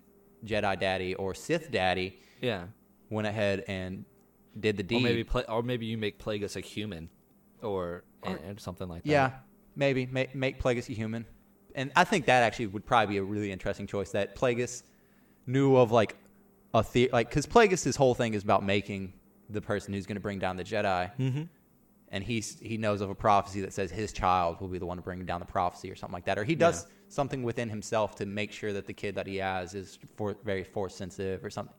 [0.46, 2.66] Jedi Daddy or Sith Daddy Yeah.
[3.10, 4.06] went ahead and
[4.60, 4.98] did the deed.
[4.98, 7.10] Or maybe play, or maybe you make Plagueis a human,
[7.62, 9.10] or, Or- and, something like that.
[9.10, 9.32] Yeah,
[9.76, 11.26] maybe make make Plagueis a human,
[11.76, 14.12] and I think that actually would probably be a really interesting choice.
[14.12, 14.84] That Plagueis
[15.46, 16.16] knew of like
[16.74, 19.14] a the like because Plagueis' whole thing is about making
[19.50, 21.44] the person who's going to bring down the Jedi, Mm-hmm.
[22.10, 24.98] and he's he knows of a prophecy that says his child will be the one
[24.98, 28.16] to bring down the prophecy or something like that, or he does something within himself
[28.16, 31.50] to make sure that the kid that he has is for, very force sensitive or
[31.50, 31.76] something.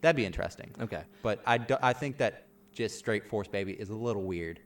[0.00, 0.70] That'd be interesting.
[0.80, 1.02] Okay.
[1.22, 4.60] But I, do, I think that just straight Force Baby is a little weird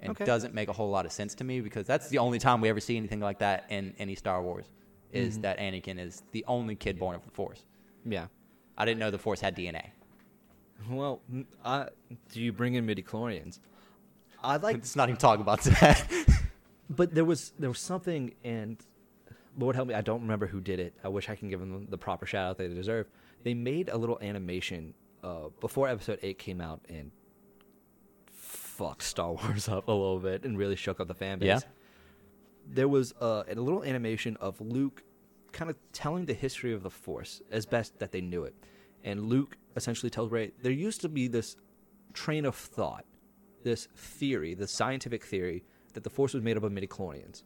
[0.00, 0.24] and Okay.
[0.24, 2.68] doesn't make a whole lot of sense to me because that's the only time we
[2.68, 4.66] ever see anything like that in any Star Wars
[5.12, 5.42] is Mhm.
[5.42, 7.64] that Anakin is the only kid born of the Force.
[8.04, 8.26] Yeah.
[8.78, 9.90] I didn't know the Force had DNA.
[10.88, 11.22] Well,
[11.64, 11.88] I,
[12.30, 13.58] do you bring in midi chlorians?
[14.44, 16.06] I like Let's not even talk about that.
[16.90, 18.76] but there was there was something and
[19.58, 19.94] lord help me.
[19.94, 20.94] I don't remember who did it.
[21.02, 23.08] I wish i can give them the proper shout out they deserve.
[23.42, 27.10] They made a little animation uh, before episode 8 came out and
[28.26, 31.46] fucked star wars up a little bit and really shook up the fan base.
[31.46, 31.60] Yeah?
[32.68, 35.02] there was uh, a little animation of luke
[35.52, 38.54] kind of telling the history of the force as best that they knew it.
[39.04, 41.56] And luke essentially tells Rey there used to be this
[42.12, 43.04] train of thought
[43.62, 47.42] this theory the scientific theory that the force was made up of midichlorians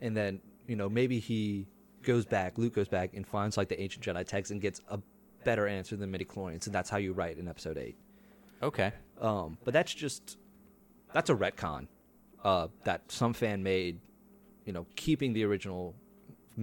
[0.00, 1.66] and then you know maybe he
[2.02, 4.98] goes back luke goes back and finds like the ancient jedi text and gets a
[5.44, 7.96] better answer than midichlorians and that's how you write in episode 8
[8.62, 8.92] okay.
[9.20, 10.38] um, but that's just
[11.12, 11.86] that's a retcon
[12.44, 14.00] uh, that some fan made
[14.64, 15.94] you know keeping the original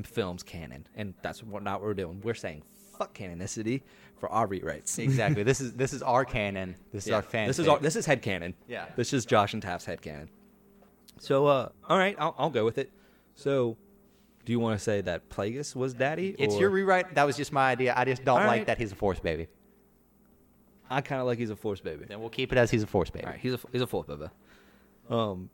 [0.04, 2.63] films canon and that's what not what we're doing we're saying
[2.98, 3.82] fuck canonicity
[4.20, 5.44] for our rewrites Exactly.
[5.44, 6.76] this is this is our canon.
[6.92, 7.48] This is our fan.
[7.48, 8.86] this is our this is head canon Yeah.
[8.96, 10.30] this is josh and taft's head canon
[11.20, 12.92] so uh all right i'll, I'll go with it
[13.36, 13.78] so
[14.45, 17.15] do you want to say that plagueis was daddy It's or- your rewrite.
[17.15, 17.93] That was just my idea.
[17.95, 18.67] I just don't All like right.
[18.67, 19.47] that he's a Force baby.
[20.89, 22.88] i kind of like he's a force baby Then we'll keep it as he's a
[22.88, 23.25] Force baby.
[23.25, 24.25] All right, he's a he's a force baby.
[25.10, 25.49] Um,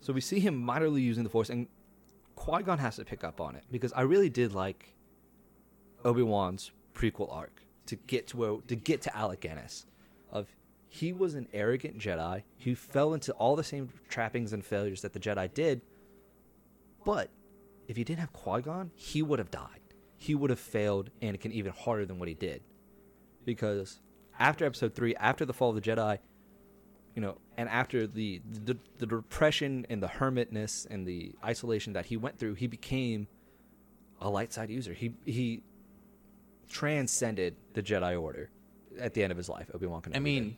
[0.00, 1.66] so we see him mightily using the force, and
[2.36, 4.94] Qui Gon has to pick up on it because I really did like
[6.04, 9.86] Obi Wan's prequel arc to get to where to get to Alec Guinness.
[10.30, 10.46] Of
[10.88, 15.12] he was an arrogant Jedi who fell into all the same trappings and failures that
[15.12, 15.80] the Jedi did,
[17.04, 17.30] but
[17.86, 19.80] if he didn't have Qui Gon, he would have died.
[20.16, 22.62] He would have failed Anakin even harder than what he did,
[23.44, 24.00] because
[24.38, 26.18] after Episode Three, after the fall of the Jedi,
[27.14, 32.06] you know, and after the, the the depression and the hermitness and the isolation that
[32.06, 33.28] he went through, he became
[34.20, 34.92] a light side user.
[34.92, 35.62] He he
[36.68, 38.50] transcended the Jedi Order
[38.98, 39.70] at the end of his life.
[39.74, 40.16] Obi Wan Kenobi.
[40.16, 40.56] I mean,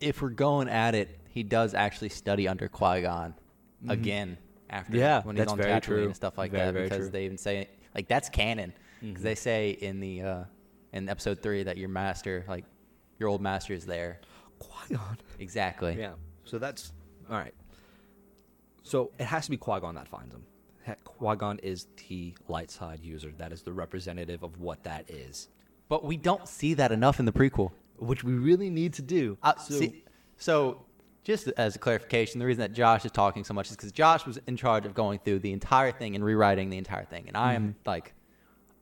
[0.00, 0.08] did.
[0.08, 3.34] if we're going at it, he does actually study under Qui Gon
[3.82, 3.90] mm-hmm.
[3.90, 4.38] again
[4.70, 5.00] after Mm-hmm.
[5.00, 6.04] Yeah, when he's that's on very Tatooine true.
[6.06, 6.72] and stuff like Very, that.
[6.72, 7.10] very because true.
[7.10, 9.24] they even say like that's canon because Mhm.
[9.24, 10.44] they say in the uh,
[10.92, 12.64] in episode three that your master, like
[13.18, 14.20] your old master, is there.
[14.58, 15.18] Qui Gon.
[15.38, 15.96] Exactly.
[15.98, 16.12] Yeah.
[16.44, 16.92] So that's
[17.30, 17.54] all right.
[18.82, 20.44] So it has to be Qui Gon that finds him.
[21.04, 23.32] Qui Gon is the light side user.
[23.38, 25.48] That is the representative of what that is,
[25.88, 27.70] But we don't see that enough in the prequel.
[27.98, 29.36] which we really need to do.
[29.42, 30.04] Uh, so, see,
[30.38, 30.84] so,
[31.22, 34.26] just as a clarification, the reason that Josh is talking so much is because Josh
[34.26, 37.36] was in charge of going through the entire thing and rewriting the entire thing, and
[37.36, 37.78] I am mm-hmm.
[37.88, 38.14] like,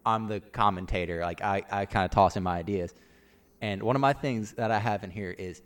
[0.06, 1.20] I'm the commentator.
[1.20, 2.94] Like I, I kind of toss in my ideas,
[3.60, 5.62] and one of my things that I have in here is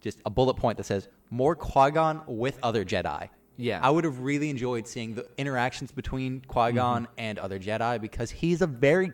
[0.00, 3.28] just a bullet point that says more Qui Gon with other Jedi.
[3.58, 3.80] Yeah.
[3.82, 7.12] I would have really enjoyed seeing the interactions between Qui Gon mm-hmm.
[7.18, 9.12] and other Jedi because he's a very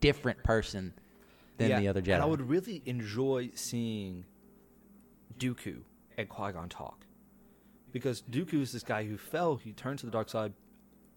[0.00, 0.94] different person
[1.58, 2.14] than the other Jedi.
[2.14, 4.24] And I would really enjoy seeing
[5.38, 5.82] Dooku
[6.16, 7.06] and Qui Gon talk,
[7.92, 9.56] because Dooku is this guy who fell.
[9.56, 10.52] He turned to the dark side,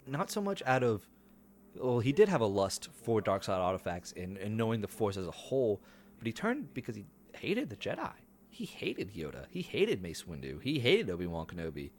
[0.08, 1.08] not so much out of,
[1.76, 5.18] well, he did have a lust for dark side artifacts and, and knowing the Force
[5.18, 5.82] as a whole,
[6.18, 8.14] but he turned because he hated the Jedi.
[8.50, 9.46] He hated Yoda.
[9.50, 10.62] He hated Mace Windu.
[10.62, 11.92] He hated Obi Wan Kenobi,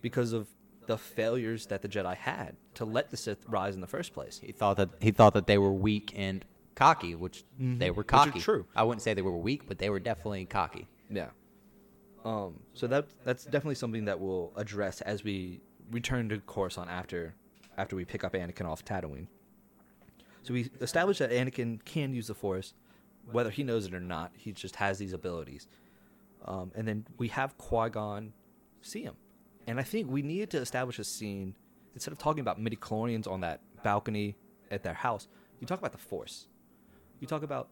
[0.00, 0.46] because of
[0.86, 4.40] the failures that the Jedi had to let the Sith rise in the first place.
[4.42, 7.78] He thought that he thought that they were weak and cocky, which mm-hmm.
[7.78, 8.40] they were cocky.
[8.40, 8.66] true.
[8.74, 10.88] I wouldn't say they were weak, but they were definitely cocky.
[11.10, 11.28] Yeah.
[12.28, 17.34] Um, so that that's definitely something that we'll address as we return to Coruscant after
[17.78, 19.28] after we pick up Anakin off Tatooine.
[20.42, 22.74] So we established that Anakin can use the Force,
[23.32, 24.32] whether he knows it or not.
[24.36, 25.68] He just has these abilities.
[26.44, 28.34] Um, and then we have Qui Gon
[28.82, 29.14] see him,
[29.66, 31.56] and I think we needed to establish a scene
[31.94, 34.36] instead of talking about midi chlorians on that balcony
[34.70, 35.28] at their house.
[35.60, 36.46] You talk about the Force.
[37.20, 37.70] You talk about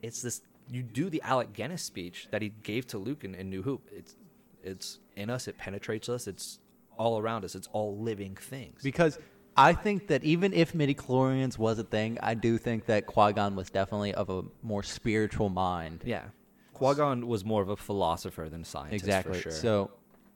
[0.00, 3.50] it's this you do the Alec Guinness speech that he gave to Luke in, in
[3.50, 3.88] New Hope.
[3.92, 4.16] It's
[4.62, 6.58] it's in us, it penetrates us, it's
[6.96, 8.82] all around us, it's all living things.
[8.82, 9.18] Because
[9.56, 13.54] I think that even if midichlorians was a thing, I do think that Qui Gon
[13.56, 16.02] was definitely of a more spiritual mind.
[16.04, 16.24] yeah.
[16.72, 19.04] Qui Gon was more of a philosopher than a scientist.
[19.04, 19.34] exactly.
[19.34, 19.52] For sure.
[19.52, 19.90] So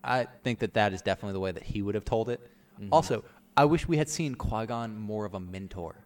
[0.04, 2.40] I think that that is definitely the way that he would have told it.
[2.80, 2.92] Mm-hmm.
[2.92, 3.24] Also,
[3.56, 5.96] I wish we had seen Qui Gon more of a mentor.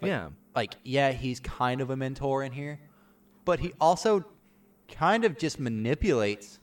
[0.00, 0.28] Like- yeah.
[0.56, 2.80] like yeah, he's kind of a mentor in here,
[3.44, 4.24] but he also
[4.88, 6.58] kind of just manipulates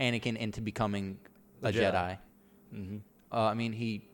[0.00, 1.18] Anakin into becoming
[1.62, 1.92] a Jedi.
[1.92, 2.18] Jedi.
[2.72, 2.96] hmm
[3.32, 4.08] Uh, I mean, he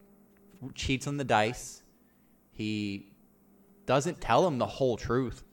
[0.75, 1.83] cheats on the dice.
[2.53, 3.07] He
[3.87, 5.45] doesn't tell him the whole truth.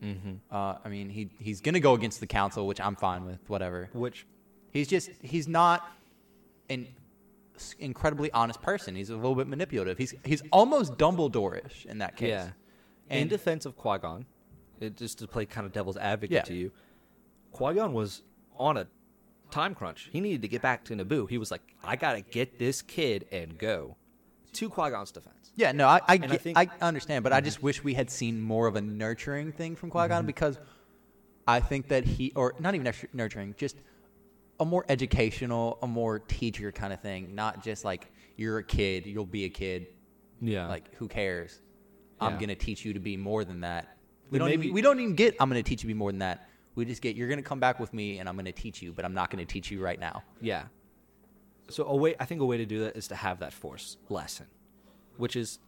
[0.00, 3.40] hmm Uh, I mean, he he's gonna go against the council, which I'm fine with.
[3.48, 3.88] Whatever.
[3.92, 4.26] Which
[4.72, 5.90] He's just he's not
[6.68, 6.86] an
[7.78, 8.94] incredibly honest person.
[8.94, 9.98] He's a little bit manipulative.
[9.98, 12.28] He's he's almost Dumbledore-ish in that case.
[12.28, 12.48] yeah.
[13.10, 14.24] in defense of Qui Gon,
[14.88, 16.42] just to play kind of devil's advocate Yeah.
[16.42, 16.72] to you,
[17.52, 18.22] Qui Gon was
[18.56, 18.86] on a
[19.50, 20.08] time crunch.
[20.12, 21.28] He needed to get back to Naboo.
[21.28, 23.96] He was like, I gotta get this kid and go.
[24.54, 25.52] To Qui Gon's defense.
[25.54, 28.10] Yeah, no, I I, And I think- I understand, but I just wish we had
[28.10, 30.26] seen more of a nurturing thing from Qui Gon mm-hmm.
[30.26, 30.58] because
[31.46, 33.76] I think that he, or not even nurturing, just
[34.58, 39.06] a more educational, a more teacher kind of thing, not just like you're a kid,
[39.06, 39.86] you'll be a kid,
[40.40, 40.68] Yeah.
[40.68, 41.60] like who cares?
[42.20, 43.96] I'm gonna teach you to be more than that.
[44.30, 46.48] We don't maybe- even, we don't even get I'm gonna teach you more than that.
[46.74, 49.04] We just get you're gonna come back with me and I'm gonna teach you, but
[49.04, 50.22] I'm not gonna teach you right now.
[50.40, 50.64] Yeah.
[51.68, 53.96] So a way I think a way to do that is to have that force
[54.08, 54.46] lesson,
[55.16, 55.58] which is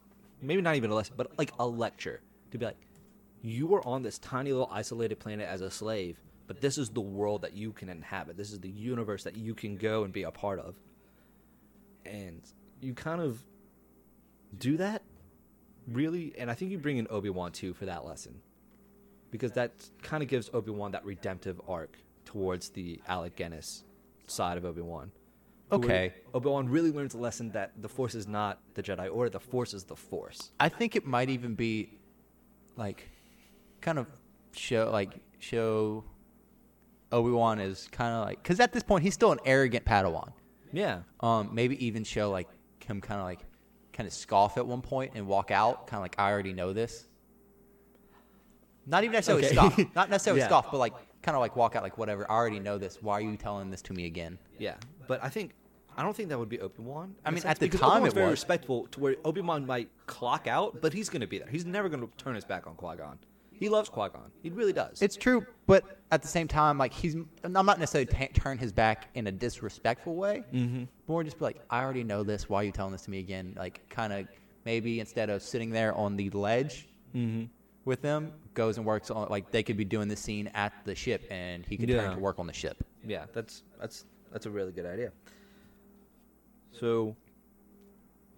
[0.41, 2.21] maybe not even a lesson, but like a lecture
[2.51, 2.77] to be like,
[3.43, 7.01] you were on this tiny little isolated planet as a slave, but this is the
[7.01, 8.37] world that you can inhabit.
[8.37, 10.77] This is the universe that you can go and be a part of.
[12.05, 12.43] And
[12.81, 13.41] you kind of
[14.59, 15.03] do that
[15.89, 18.41] really, and I think you bring in Obi Wan too for that lesson,
[19.33, 23.83] because that kind of gives Obi Wan that redemptive arc towards the Alec Guinness
[24.29, 25.11] side of Obi Wan.
[25.73, 26.13] Okay.
[26.35, 29.31] Obi Wan really learns a lesson that the Force is not the Jedi Order.
[29.31, 30.53] The Force is the Force.
[30.61, 31.99] I think it might even be
[32.77, 33.09] like
[33.81, 34.07] kind of
[34.53, 36.05] show like show
[37.11, 40.33] Obi Wan is kind of like because at this point he's still an arrogant Padawan.
[40.73, 41.01] Yeah.
[41.21, 42.49] Um, maybe even show like
[42.85, 43.41] him kind of like
[43.95, 46.75] kind of scoff at one point and walk out, kind of like I already know
[46.75, 47.07] this.
[48.87, 49.55] Not even necessarily Okay.
[49.55, 50.49] scoff, not necessarily Yeah.
[50.49, 50.93] scoff, but like
[51.23, 52.29] kind of like walk out like whatever.
[52.31, 52.99] I already know this.
[53.01, 54.39] Why are you telling this to me again?
[54.59, 54.75] Yeah.
[55.07, 55.53] But I think
[55.97, 57.15] I don't think that would be Obi Wan.
[57.25, 58.33] I mean, at the time Obi-Wan's it very was.
[58.41, 61.49] respectful to where Obi Wan might clock out, but he's going to be there.
[61.49, 63.19] He's never going to turn his back on Qui Gon.
[63.53, 64.33] He loves Qui Gon.
[64.43, 65.03] He really does.
[65.03, 67.15] It's true, but at the same time, like he's
[67.45, 70.45] I'm not necessarily ta turn his back in a disrespectful way.
[70.53, 70.89] Mhm.
[71.09, 72.49] More just be like, I already know this.
[72.49, 73.53] Why are you telling this to me again?
[73.57, 74.27] Like, kind of
[74.65, 77.51] maybe instead of sitting there on the ledge Mhm.
[77.85, 80.95] With them, goes and works on like they could be doing the scene at the
[80.95, 82.03] ship, and he could Yeah.
[82.03, 82.85] turn to work on the ship.
[83.07, 85.13] Yeah, that's that's that's a really good idea.
[86.73, 87.17] So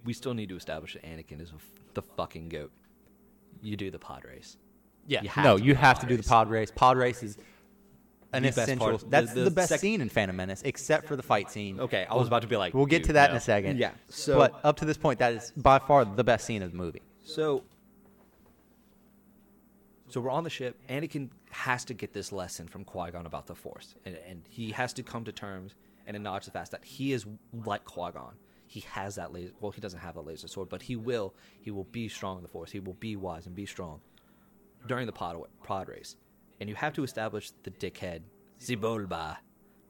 [0.05, 2.73] we still need to establish that Anakin is a f- the fucking goat.
[3.63, 4.57] You do the pod race.
[5.07, 6.71] Yeah, You no, you have to do the pod race.
[6.71, 7.37] Pod race is
[8.33, 8.99] an The essential.
[8.99, 11.79] that's the- the, the best sec- scene in Phantom Menace, except for the fight scene.
[11.79, 13.79] Okay, I was about to be like, We'll get dude, to that in a second.
[13.79, 13.93] Yeah.
[14.09, 16.77] So but up to this point, that is by far the best scene of the
[16.77, 17.03] movie.
[17.23, 17.63] So,
[20.15, 20.81] so we're on the ship.
[20.89, 24.71] Anakin has to get this lesson from Qui Gon about the Force, and, and he
[24.71, 25.75] has to come to terms
[26.07, 27.27] and acknowledge the fact that he is
[27.65, 28.35] like Qui Gon.
[28.69, 29.51] He has that laser.
[29.59, 31.35] Well, he doesn't have the laser sword, but he will.
[31.63, 32.71] He will be strong in the Force.
[32.71, 34.01] He will be wise and be strong
[34.87, 36.15] during the pod pod race.
[36.61, 38.23] And you have to establish the dickhead
[38.61, 39.39] Sebulba,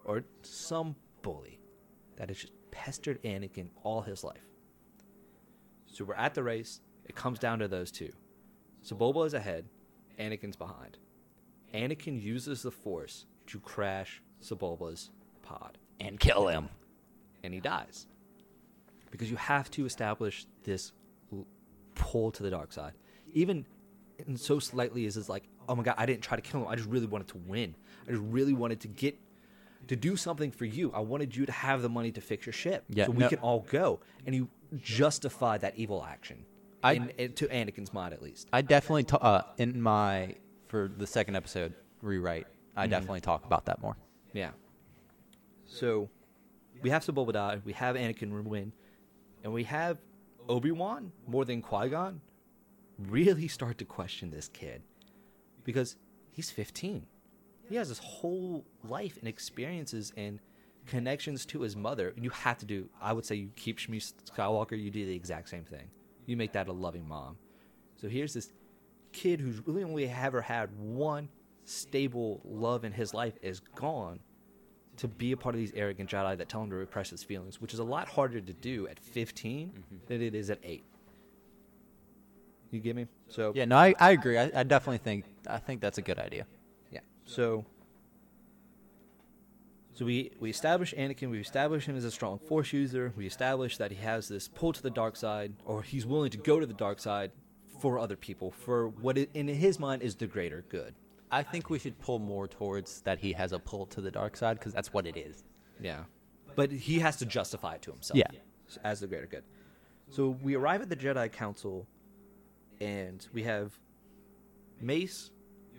[0.06, 1.60] or some bully
[2.16, 4.48] that has just pestered Anakin all his life.
[5.84, 6.80] So we're at the race.
[7.04, 8.10] It comes down to those two.
[8.82, 9.66] Sebulba is ahead.
[10.18, 10.98] Anakin's behind.
[11.72, 15.10] Anakin uses the Force to crash Sebulba's
[15.42, 16.68] pod, And kill him.
[17.42, 18.06] and he dies.
[19.10, 20.92] Because you have to establish this
[21.94, 22.92] pull to the dark side.
[23.32, 23.66] Even
[24.26, 26.68] and so slightly as it's like, oh my god, I didn't try to kill him.
[26.68, 27.74] I just really wanted to win.
[28.06, 29.18] I just really wanted to get
[29.88, 30.92] to do something for you.
[30.92, 33.28] I wanted you to have the money to fix your ship, Yeah, so we no-
[33.28, 34.00] can all go.
[34.26, 36.44] And you justify that evil action,
[36.84, 38.48] I- in, in- to Anakin's mind at least.
[38.52, 40.34] I definitely ta- uh, in my
[40.68, 42.46] for the second episode rewrite.
[42.46, 42.78] Mm-hmm.
[42.80, 43.96] I definitely talk about that more.
[44.32, 44.50] Yeah.
[45.66, 46.08] So
[46.82, 48.72] we have Sebulba we have Anakin win,
[49.42, 49.98] and we have
[50.48, 52.20] Obi Wan more than Qui Gon
[52.98, 54.82] really start to question this kid
[55.64, 55.96] because
[56.30, 57.06] he's 15.
[57.68, 60.38] He has his whole life and experiences and
[60.86, 62.12] connections to his mother.
[62.16, 62.88] You have to do.
[63.00, 64.78] I would say you keep Shmi Skywalker.
[64.80, 65.88] You do the exact same thing.
[66.26, 67.36] You make that a loving mom.
[67.96, 68.50] So here's this
[69.12, 71.28] kid who's really only ever had one
[71.64, 74.20] stable love in his life is gone
[74.96, 77.60] to be a part of these arrogant Jedi that tell him to repress his feelings,
[77.60, 79.96] which is a lot harder to do at 15 mm-hmm.
[80.06, 80.84] than it is at 8.
[82.70, 83.06] You get me?
[83.28, 84.36] So Yeah, no, I, I agree.
[84.38, 86.46] I, I definitely think I think that's a good idea.
[86.90, 87.00] yeah.
[87.24, 87.64] So
[89.94, 93.76] so we we establish Anakin, we establish him as a strong force user, we establish
[93.78, 96.66] that he has this pull to the dark side or he's willing to go to
[96.66, 97.30] the dark side
[97.80, 100.94] for other people for what it, in his mind is the greater good.
[101.30, 104.36] I think we should pull more towards that he has a pull to the dark
[104.36, 105.44] side because that's what it is.
[105.80, 106.04] Yeah.
[106.54, 108.18] But he has to justify it to himself.
[108.18, 108.28] Yeah.
[108.82, 109.44] As the greater good.
[110.10, 111.86] So we arrive at the Jedi Council
[112.80, 113.78] and we have
[114.80, 115.30] Mace,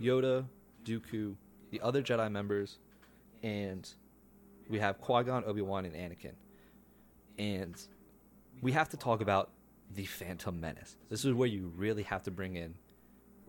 [0.02, 0.46] Yoda,
[0.84, 1.36] Dooku,
[1.72, 2.80] the other Jedi members,
[3.44, 3.90] and
[4.70, 6.34] we have Qui Gon, Obi Wan, and Anakin.
[7.38, 7.76] And
[8.62, 9.50] we have to talk about
[9.94, 10.98] the Phantom Menace.
[11.10, 12.76] This is where you really have to bring in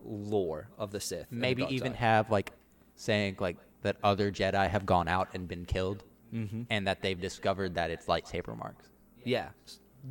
[0.03, 1.27] lore of the Sith.
[1.31, 2.51] and the Maybe even have like
[2.95, 6.03] saying like that other Jedi have gone out and been killed,
[6.33, 6.63] Mm-hmm.
[6.69, 8.89] and that they've discovered that it's lightsaber marks.
[9.23, 9.47] Yeah,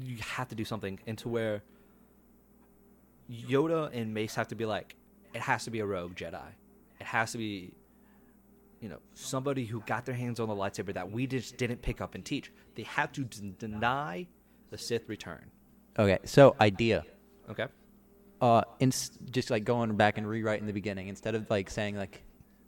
[0.03, 1.63] you have to do something into where
[3.31, 4.97] Yoda and Mace have to be like,
[5.35, 6.41] it has to be a rogue Jedi.
[7.01, 7.75] It has to be,
[8.81, 12.01] you know, somebody who got their hands on the lightsaber that we just didn't pick
[12.01, 12.53] up and teach.
[12.75, 14.27] They have to d- deny
[14.71, 15.51] the Sith return.
[15.99, 17.05] Okay, so idea.
[17.51, 17.67] Okay.
[18.41, 18.91] uh, in,
[19.31, 22.23] just like going back and rewriting the beginning instead of like saying like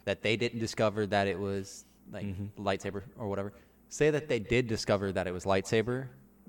[0.07, 3.53] that they didn't discover that it was like lightsaber or whatever.
[3.91, 6.07] Say that they did discover that it was lightsaber,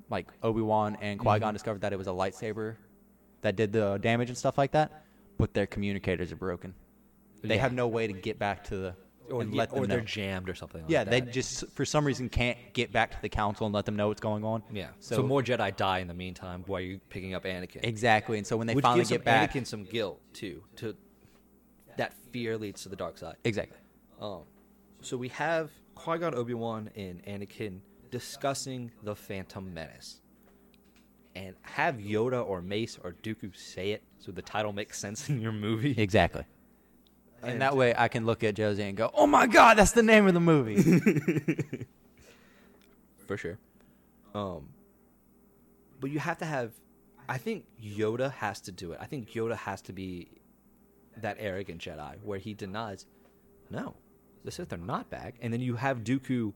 [0.09, 2.75] like Obi Wan and Qui Gon discovered that it was a lightsaber
[3.41, 5.03] that did the damage and stuff like that,
[5.37, 6.73] but their communicators are broken.
[7.41, 7.61] They Yeah.
[7.61, 8.95] have no way to get back to the
[9.31, 11.11] Or, and let them or they're jammed or something like yeah, that.
[11.11, 14.07] they just for some reason can't get back to the council and let them know
[14.07, 14.63] what's going on.
[14.71, 14.87] Yeah.
[14.99, 17.79] So, So, more Jedi die in the meantime while you're picking up Anakin.
[17.83, 20.63] exactly, and so when they Which finally gives get back, Anakin some guilt too.
[20.77, 20.95] To
[21.97, 23.35] that fear leads to the dark side.
[23.43, 23.77] exactly.
[24.21, 24.41] Um,
[25.01, 27.79] so we have Qui Gon, Obi Wan, and Anakin
[28.11, 30.21] discussing the Phantom Menace,
[31.35, 35.39] and have Yoda or Mace or Dooku say it so the title makes sense in
[35.41, 35.93] your movie.
[35.97, 36.43] Exactly.
[37.41, 39.91] And, And- that way I can look at Josie and go, "Oh my God, that's
[39.93, 40.81] the name of the movie."
[43.27, 43.57] for sure.
[44.33, 44.69] Um,
[45.99, 46.71] but you have to have.
[47.27, 48.99] I think Yoda has to do it.
[49.01, 50.29] I think Yoda has to be
[51.17, 53.05] that arrogant Jedi where he denies,
[53.69, 53.95] no,
[54.43, 56.53] the Sith are not back, and then you have Dooku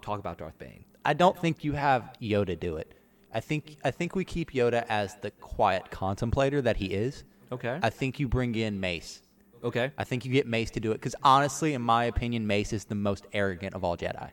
[0.00, 0.84] talk about Darth Bane.
[1.04, 2.94] I don't think you have Yoda do it.
[3.32, 7.24] I think I think we keep Yoda as the quiet contemplator that he is.
[7.52, 7.78] Okay.
[7.82, 9.22] I think you bring in Mace.
[9.64, 9.92] Okay.
[9.96, 12.84] I think you get Mace to do it because honestly, in my opinion, Mace is
[12.84, 14.30] the most arrogant of all Jedi.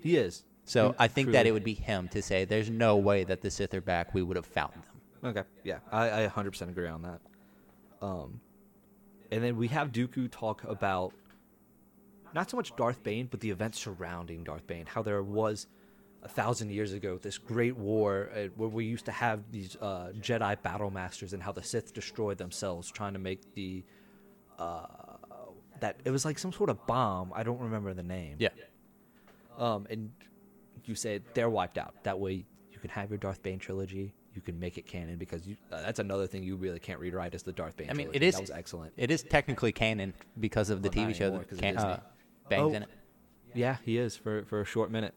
[0.00, 0.44] He is.
[0.64, 1.48] So I think that truly.
[1.48, 4.14] it would be him to say, "There's no way that the Sith are back.
[4.14, 4.82] We would have found them."
[5.24, 5.42] Okay.
[5.62, 7.20] Yeah, I, I 100% agree on that.
[8.02, 8.40] Um,
[9.30, 11.14] and then we have Dooku talk about
[12.34, 14.86] not so much Darth Bane, but the events surrounding Darth Bane.
[14.86, 15.66] How there was
[16.22, 20.12] a thousand years ago this great war uh, where we used to have these uh,
[20.20, 23.84] Jedi battle masters, and how the Sith destroyed themselves trying to make the
[24.58, 24.86] uh,
[25.80, 27.32] that it was like some sort of bomb.
[27.34, 28.36] I don't remember the name.
[28.38, 28.50] Yeah.
[29.58, 30.10] Um, and
[30.84, 31.94] you said they're wiped out.
[32.04, 34.14] That way, you can have your Darth Bane trilogy.
[34.34, 37.34] You can make it canon because you, uh, that's another thing you really can't rewrite
[37.34, 37.88] is the Darth Bane.
[37.88, 38.16] I mean, trilogy.
[38.16, 38.92] it is that was excellent.
[38.96, 41.76] It is technically canon because of the Well, not TV show anymore, 'cause that of
[41.76, 42.08] can, uh, Disney.
[42.48, 42.76] bangs Oh.
[42.76, 42.88] in it.
[43.54, 45.14] Yeah, he is for for a short minute.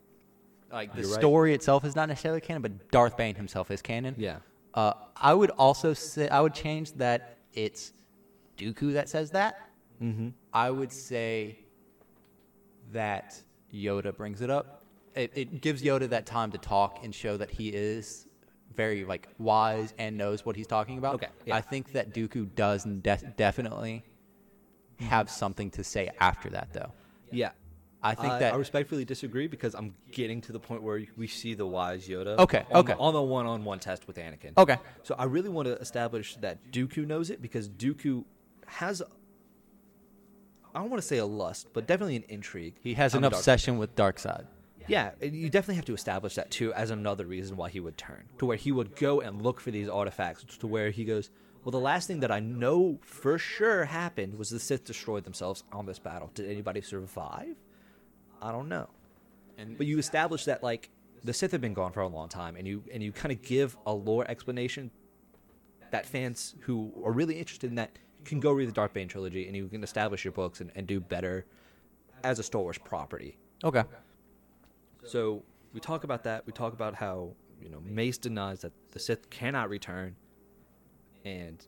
[0.72, 1.20] Like the You're right.
[1.20, 4.14] story itself is not necessarily canon, but Darth Bane himself is canon.
[4.18, 4.40] Yeah.
[4.76, 7.94] Uh, I would also say I would change that it's
[8.58, 9.70] Dooku that says that.
[10.02, 10.30] Mm-hmm.
[10.54, 11.60] I would say
[12.92, 13.40] that
[13.74, 14.84] Yoda brings it up.
[15.16, 18.28] It, it gives Yoda that time to talk and show that he is
[18.76, 21.16] very like wise and knows what he's talking about.
[21.16, 21.56] Okay, yeah.
[21.56, 24.04] I think that Dooku does de- definitely
[25.00, 26.92] have something to say after that, though.
[27.32, 27.52] Yeah.
[28.04, 31.26] I think I, that I respectfully disagree because I'm getting to the point where we
[31.26, 32.38] see the wise Yoda.
[32.38, 32.94] Okay, on okay.
[32.94, 34.54] The, on the one-on-one test with Anakin.
[34.56, 34.78] okay.
[35.02, 38.24] So I really want to establish that Dooku knows it because Dooku
[38.68, 39.02] has.
[40.76, 42.76] I don't want to say a lust, but definitely an intrigue.
[42.82, 44.46] He has an the dark obsession with dark side.
[44.88, 48.24] Yeah, you definitely have to establish that too as another reason why he would turn
[48.40, 51.30] to where he would go and look for these artifacts to where he goes.
[51.64, 55.66] Well, the last thing that I know for sure happened was the Sith destroyed themselves
[55.74, 56.32] on this battle.
[56.34, 57.58] Did anybody survive?
[58.42, 58.90] I don't know.
[59.58, 60.90] And But you establish that like
[61.24, 63.42] the Sith have been gone for a long time, and you and you kind of
[63.42, 64.92] give a lore explanation
[65.92, 69.48] that fans who are really interested in that can go read the Darth Bane trilogy,
[69.48, 71.46] and you can establish your books and, and do better
[72.24, 73.38] as a Star Wars property.
[73.64, 73.84] okay.
[75.06, 75.44] So
[75.74, 76.46] we talk about that.
[76.46, 80.16] We talk about how you know Mace denies that the Sith cannot return,
[81.24, 81.66] and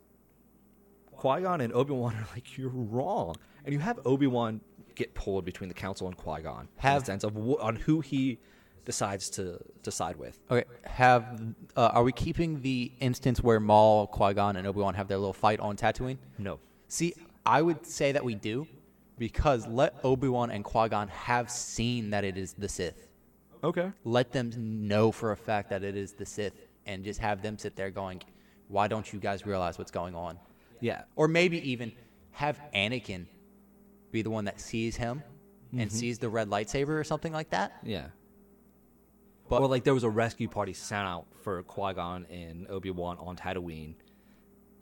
[1.11, 4.61] Qui Gon and Obi Wan are like, "You're wrong," and you have Obi Wan
[4.95, 8.39] get pulled between the Council and Qui Gon Have- sense of wh- on who he
[8.85, 10.39] decides to to side with.
[10.49, 10.63] Okay.
[10.85, 11.41] Have
[11.75, 15.17] uh, are we keeping the instance where Maul, Qui Gon, and Obi Wan have their
[15.17, 16.17] little fight on Tatooine?
[16.37, 17.13] No, See,
[17.45, 18.67] I would say that we do,
[19.17, 23.07] because let Obi Wan and Qui Gon have seen that it is the Sith.
[23.63, 24.51] okay, Let them
[24.87, 26.53] know for a fact that it is the Sith,
[26.85, 28.21] and just have them sit there going,
[28.67, 30.39] "Why don't you guys realize what's going on?"
[30.81, 31.91] yeah, Or maybe even
[32.31, 33.25] have Anakin
[34.11, 35.21] be the one that sees him
[35.77, 37.73] and sees the red lightsaber or something like that.
[37.83, 38.07] yeah.
[39.49, 42.91] But- or like there was a rescue party sent out for Qui Gon and Obi
[42.91, 43.95] Wan on Tatooine.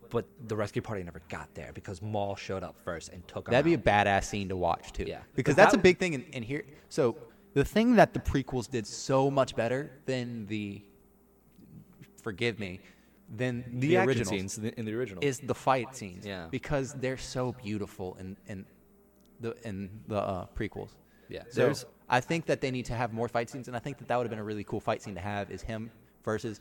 [0.09, 3.49] But the rescue party never got there because Maul showed up first and took.
[3.49, 5.03] That'd be a badass scene to watch too.
[5.05, 5.19] Yeah.
[5.35, 6.63] because But that's a big thing in, in here.
[6.87, 7.17] So
[7.53, 10.81] the thing that the prequels did so much better than the,
[12.21, 12.79] forgive me,
[13.35, 15.21] than the, the, action originals scenes in the, in the original.
[15.23, 16.25] is the fight scenes.
[16.25, 16.47] Yeah.
[16.49, 18.65] because they're so beautiful in in
[19.41, 20.91] the in the uh, prequels.
[21.29, 23.79] yeah, So there's I think that they need to have more fight scenes, and I
[23.79, 25.51] think that that would have been a really cool fight scene to have.
[25.51, 25.91] Is him
[26.23, 26.59] versus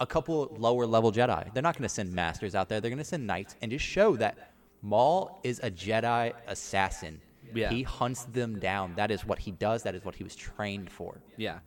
[0.00, 1.52] a couple lower level Jedi.
[1.52, 2.80] They're not going to send masters out there.
[2.80, 7.20] They're going to send knights and just show that Maul is a Jedi assassin.
[7.54, 7.70] Yeah.
[7.70, 8.94] He hunts them down.
[8.96, 9.82] That is what he does.
[9.82, 11.20] That is what he was trained for.
[11.36, 11.60] Yeah,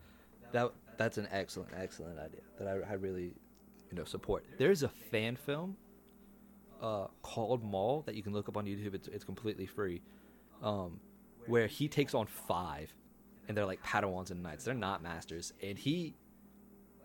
[0.52, 3.34] that that's an excellent, excellent idea that I, I really,
[3.90, 4.46] you know, support.
[4.58, 5.76] There's a fan film,
[6.82, 8.94] uh, called Maul that you can look up on YouTube.
[8.94, 10.02] It's it's completely free,
[10.62, 11.00] um,
[11.48, 12.94] where he takes on five,
[13.48, 14.64] and they're like Padawans and knights.
[14.64, 16.16] They're not masters, and he,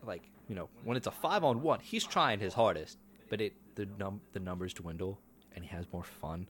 [0.05, 3.55] like you know, when it's a five on one, he's trying his hardest, but it
[3.75, 5.21] the num the numbers dwindle,
[5.55, 6.49] and he has more fun.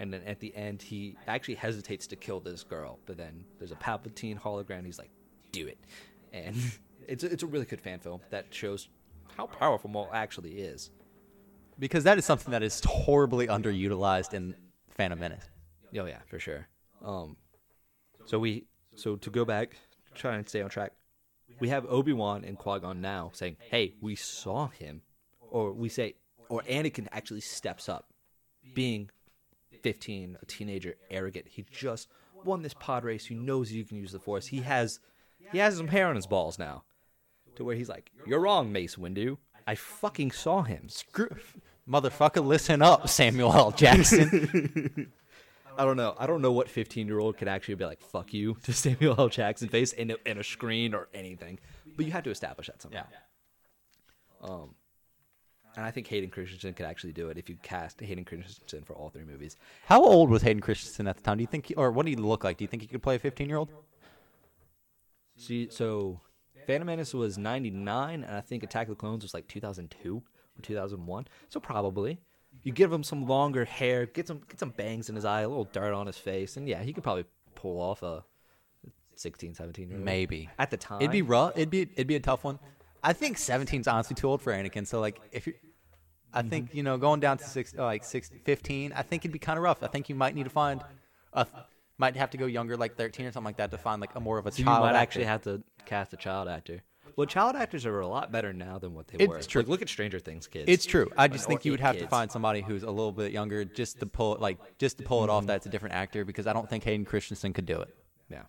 [0.00, 3.72] And then at the end, he actually hesitates to kill this girl, but then there's
[3.72, 4.84] a Palpatine hologram.
[4.86, 5.10] He's like,
[5.50, 5.78] "Do it,"
[6.32, 6.56] and
[7.08, 8.88] it's a, it's a really good fan film that shows
[9.36, 10.90] how powerful Maul actually is.
[11.78, 14.54] Because that is something that is horribly underutilized in
[14.90, 15.44] Phantom Menace.
[15.96, 16.66] Oh yeah, for sure.
[17.04, 17.36] Um,
[18.26, 18.66] so we
[18.98, 19.76] so to go back,
[20.14, 20.92] try and stay on track.
[21.60, 25.02] We have Obi Wan and Qui Gon now saying, "Hey, we saw him,"
[25.40, 26.14] or we say,
[26.48, 28.12] or Anakin actually steps up,
[28.74, 29.10] being
[29.82, 31.46] 15, a teenager, arrogant.
[31.48, 32.08] He just
[32.44, 33.26] won this pod race.
[33.26, 34.46] He knows you can use the Force.
[34.46, 35.00] He has
[35.52, 36.84] he has some hair on his balls now,
[37.56, 39.38] to where he's like, "You're wrong, Mace Windu.
[39.66, 41.30] I fucking saw him." Screw,
[41.88, 43.70] motherfucker, listen up, Samuel L.
[43.70, 45.12] Jackson.
[45.78, 46.14] I don't know.
[46.18, 49.14] I don't know what 15 year old could actually be like, fuck you to Samuel
[49.16, 49.28] L.
[49.28, 51.58] Jackson face in a, in a screen or anything.
[51.96, 53.04] But you have to establish that somehow.
[53.10, 54.48] Yeah.
[54.48, 54.74] Um,
[55.76, 58.94] and I think Hayden Christensen could actually do it if you cast Hayden Christensen for
[58.94, 59.56] all three movies.
[59.86, 61.38] How old was Hayden Christensen at the time?
[61.38, 62.56] Do you think, he, or what did he look like?
[62.56, 63.70] Do you think he could play a 15 year old?
[65.36, 66.20] See, so
[66.66, 70.22] Phantom Menace was 99, and I think Attack of the Clones was like 2002 or
[70.62, 71.28] 2001.
[71.48, 72.18] So probably.
[72.64, 75.48] You give him some longer hair, get some get some bangs in his eye, a
[75.48, 78.24] little dirt on his face, and yeah, he could probably pull off a
[79.16, 80.04] 16, 17 year old.
[80.04, 80.48] Maybe.
[80.58, 81.00] At the time.
[81.00, 81.52] It'd be rough.
[81.56, 82.58] It'd be it'd be a tough one.
[83.02, 84.86] I think 17's honestly too old for Anakin.
[84.86, 85.54] So like, if you
[86.32, 89.32] I think you know going down to six, uh, like six, 15, I think it'd
[89.32, 89.82] be kind of rough.
[89.82, 90.82] I think you might need to find
[91.32, 91.46] a,
[91.96, 94.20] might have to go younger, like thirteen or something like that, to find like a
[94.20, 94.80] more of a So you child.
[94.82, 94.98] might actor.
[94.98, 96.82] actually have to cast a child actor.
[97.18, 99.38] Well, child actors are a lot better now than what they It's were.
[99.38, 99.62] It's true.
[99.62, 100.66] Like, look at Stranger Things kids.
[100.68, 101.10] It's true.
[101.16, 103.98] I just think you would have to find somebody who's a little bit younger just
[103.98, 105.44] to pull it, like just to pull it off.
[105.44, 107.92] That's a different actor because I don't think Hayden Christensen could do it.
[108.30, 108.42] Yeah.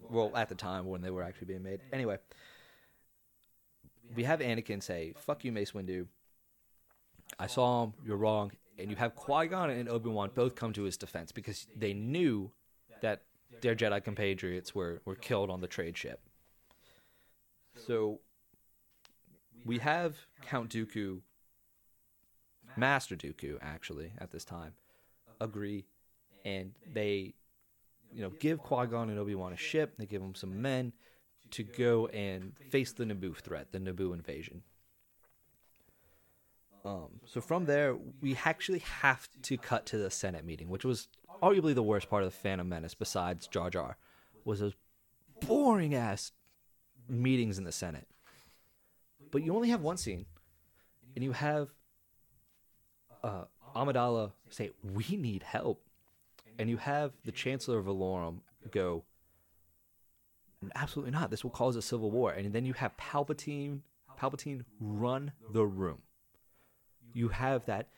[0.00, 1.80] Well, at the time when they were actually being made.
[1.92, 2.18] Anyway,
[4.14, 6.06] we have Anakin say, "Fuck you, Mace Windu.
[7.36, 7.94] I saw him.
[8.06, 11.32] You're wrong." And you have Qui Gon and Obi Wan both come to his defense
[11.32, 12.52] because they knew
[13.00, 13.22] that
[13.60, 16.20] their Jedi compatriots were were killed on the trade ship.
[17.76, 18.20] So
[19.64, 21.20] we have Count Dooku,
[22.76, 24.72] Master Dooku, actually at this time,
[25.40, 25.84] agree,
[26.44, 27.34] and they
[28.12, 29.94] you know, give Qui Gon and Obi Wan a ship.
[29.98, 30.92] They give them some men
[31.52, 34.62] to go and face the Naboo threat, the Naboo invasion.
[36.84, 41.08] Um, so from there, we actually have to cut to the Senate meeting, which was
[41.42, 43.96] arguably the worst part of the Phantom Menace, besides Jar Jar,
[44.44, 44.74] was those
[45.40, 46.32] boring ass
[47.08, 48.06] meetings in the Senate.
[49.30, 50.26] But you only have one scene,
[51.14, 51.68] and you have
[53.22, 53.44] uh,
[53.74, 55.82] Amidala say, "We need help."
[56.58, 58.40] and you have the Chancellor of Valorum
[58.70, 59.04] go,
[60.74, 61.30] absolutely not.
[61.30, 62.32] This will cause a civil war.
[62.32, 63.80] And then you have Palpatine,
[64.20, 65.98] Palpatine run the room.
[67.14, 67.88] You have that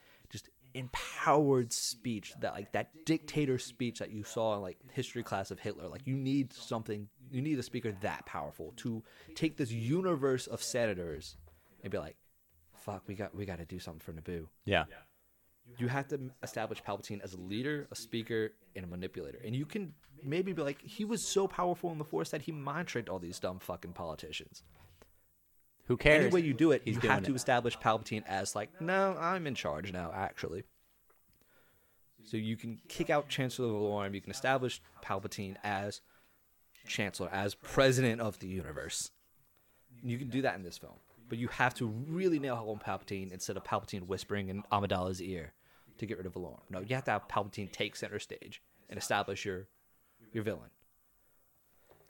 [0.75, 5.59] empowered speech, that like that dictator speech that you saw in like history class of
[5.59, 5.89] Hitler.
[5.89, 9.03] Like you need something, you need a speaker that powerful to
[9.35, 11.37] take this universe of senators
[11.83, 12.17] and be like,
[12.75, 14.85] "Fuck, we got we got to do something for Naboo." Yeah.
[15.79, 19.41] you have to establish Palpatine as a leader, a speaker, and a manipulator.
[19.45, 22.53] And you can maybe be like, he was so powerful in the Force that he
[22.53, 24.63] mind tricked all these dumb fucking politicians.
[25.87, 26.25] Who cares?
[26.25, 27.37] Any way you do it, He's you have to it.
[27.37, 30.65] establish Palpatine as like, no, I'm in charge now, actually.
[32.25, 34.15] So you can kick out Chancellor Valorum.
[34.15, 36.01] You can establish Palpatine as
[36.87, 39.11] Chancellor, as President of the universe.
[40.03, 40.95] You can do that in this film,
[41.29, 45.53] but you have to really nail home Palpatine instead of Palpatine whispering in Amidala's ear
[45.99, 46.61] to get rid of Valorum.
[46.71, 49.69] No, you have to have Palpatine take center stage and establish your
[50.33, 50.71] your villain.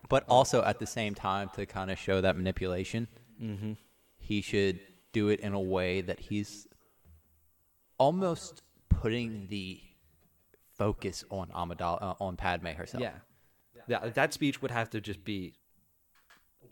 [0.09, 3.09] But also at the same time, to kind of show that manipulation,
[3.45, 3.73] Mm-hmm.
[4.19, 4.81] he should
[5.13, 6.67] do it in a way that he's
[7.99, 9.81] almost putting the
[10.77, 13.03] focus on Amidala, uh, on Padme herself.
[13.03, 13.13] Yeah,
[13.87, 14.09] yeah.
[14.09, 15.55] That speech would have to just be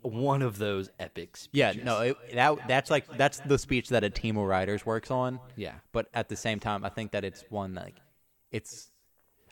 [0.03, 1.77] one of those epic speeches.
[1.77, 5.11] Yeah, no, it, that that's like that's the speech that a team of writers works
[5.11, 5.39] on.
[5.57, 5.75] Yeah.
[5.93, 7.97] But at the same time, I think that it's one like
[8.51, 8.91] it's.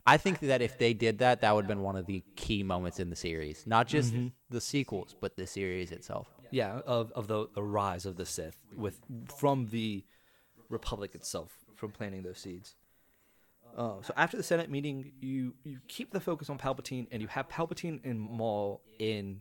[0.06, 2.62] I think that if they did that, that would have been one of the key
[2.62, 4.14] moments in the series, not just
[4.48, 6.26] the sequels, but the series itself.
[6.51, 9.01] Yeah, of of the the rise of the Sith with
[9.36, 10.05] from the
[10.68, 12.74] Republic itself from planting those seeds.
[13.76, 17.28] Uh, so after the Senate meeting, you you keep the focus on Palpatine, and you
[17.28, 19.40] have Palpatine and Maul in.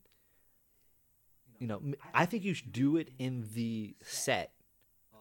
[1.60, 1.82] You know,
[2.14, 4.54] I think you should do it in the set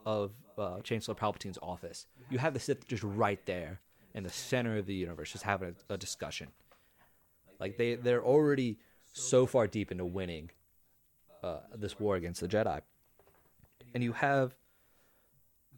[0.06, 2.06] of uh, Chancellor Palpatine's office.
[2.30, 3.80] You have the Sith just right there
[4.14, 6.48] in the center of the universe, just having a, a discussion.
[7.58, 8.78] Like they they're already
[9.12, 10.50] so far deep into winning
[11.42, 12.80] uh, this war against the Jedi,
[13.94, 14.54] and you have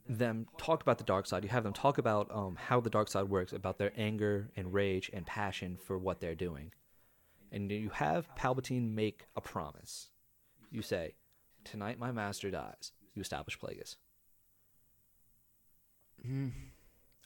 [0.09, 1.45] them talk about the dark side.
[1.45, 4.73] You have them talk about um, how the dark side works, about their anger and
[4.73, 6.73] rage and passion for what they're doing,
[7.53, 10.11] and you have Palpatine make a promise.
[10.71, 11.15] You say,
[11.65, 13.97] "Tonight, my master dies." You establish Plagueis.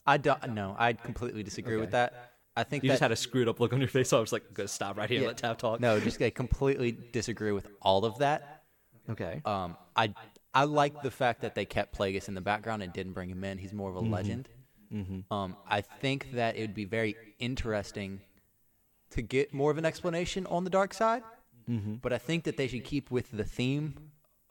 [0.06, 2.33] I don't no, I completely disagree with that.
[2.56, 4.08] I think You that just had a screwed up look on your face.
[4.08, 5.20] So I was like, "I'm gonna stop right here.
[5.20, 5.28] Yeah.
[5.28, 8.62] and Let Tav talk." no, just I completely disagree with all of that.
[9.10, 9.42] Okay.
[9.44, 10.14] Um, I
[10.54, 13.42] I like the fact that they kept Plagueis in the background and didn't bring him
[13.42, 13.58] in.
[13.58, 14.48] He's more of a legend.
[15.32, 18.20] Um, I think that it would be very interesting
[19.10, 21.24] to get more of an explanation on the dark side.
[21.66, 23.94] But I think that they should keep with the theme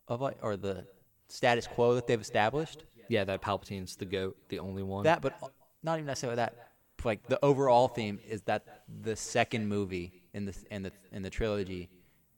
[0.09, 0.85] of like or the
[1.29, 2.83] status quo that they've established.
[3.07, 5.03] yeah, that Palpatine's the goat, the only one.
[5.03, 5.39] That, but
[5.83, 6.72] not even necessarily that.
[7.05, 11.29] Like the overall theme is that the second movie in the in the in the
[11.29, 11.89] trilogy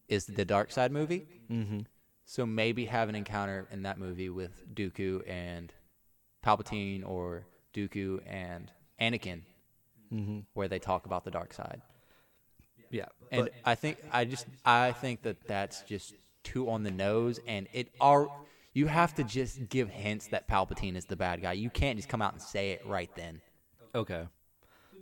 [0.08, 1.28] is the dark side movie.
[1.52, 1.80] Mm-hmm.
[2.26, 5.72] So maybe have an encounter in that movie with Dooku and
[6.44, 9.42] Palpatine, or Dooku and Anakin,
[10.14, 10.40] Mm-hmm.
[10.54, 11.82] where they talk about the dark side.
[12.92, 16.14] yeah, And I think I just I think that that's just
[16.44, 18.28] too on the nose, and it are
[18.74, 21.54] you have to just give hints that Palpatine is the bad guy.
[21.54, 23.42] You can't just come out and say it right then.
[23.96, 24.28] Okay.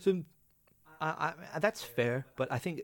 [0.04, 0.24] So,
[1.00, 2.82] I, I, that's fair, but I think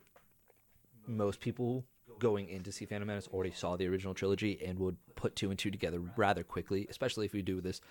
[1.05, 1.86] most people
[2.20, 5.49] going in to see Phantom Menace already saw the original trilogy and would put two
[5.49, 7.82] and two together rather quickly, especially if we do this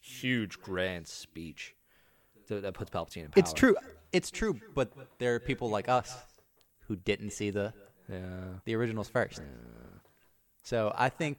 [0.00, 1.74] huge grand speech
[2.48, 3.34] that, puts Palpatine in power.
[3.36, 3.76] It's true.
[4.12, 6.16] It's true, but there are people like us
[6.88, 7.72] who didn't see the
[8.10, 8.58] Yeah.
[8.64, 9.40] the originals first.
[10.64, 11.38] So I think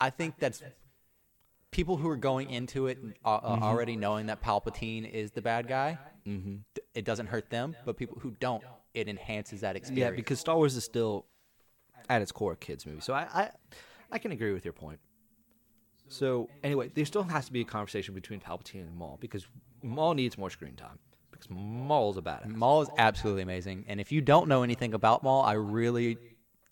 [0.00, 0.62] I think that's
[1.70, 5.66] people who are going into it uh, uh, already knowing that Palpatine is the bad
[5.66, 5.98] guy.
[6.26, 6.56] Mm-hmm.
[6.94, 8.62] Th- It doesn't hurt them, but people who don't,
[8.94, 10.12] it enhances that experience.
[10.12, 11.26] Yeah, because Star Wars is still
[12.08, 13.00] at its core a kids movie.
[13.00, 13.50] So I, I
[14.12, 15.00] I can agree with your point.
[16.08, 19.46] So anyway, there still has to be a conversation between Palpatine and Maul because
[19.82, 20.98] Maul needs more screen time
[21.30, 22.54] because Maul's a badass.
[22.54, 26.18] Maul is absolutely amazing, and if you don't know anything about Maul, I really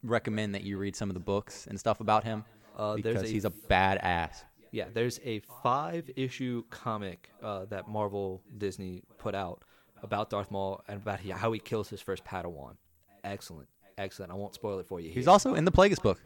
[0.02, 2.44] recommend that you read some of the books and stuff about him
[2.76, 4.44] Uh, because a- he's a badass.
[4.70, 9.64] Yeah, there's a five issue comic uh, that Marvel Disney put out
[10.02, 12.76] about Darth Maul and about how he kills his first Padawan.
[13.24, 14.32] Excellent, excellent.
[14.32, 15.10] I won't spoil it for you.
[15.10, 16.20] He's also in the Plagueis book.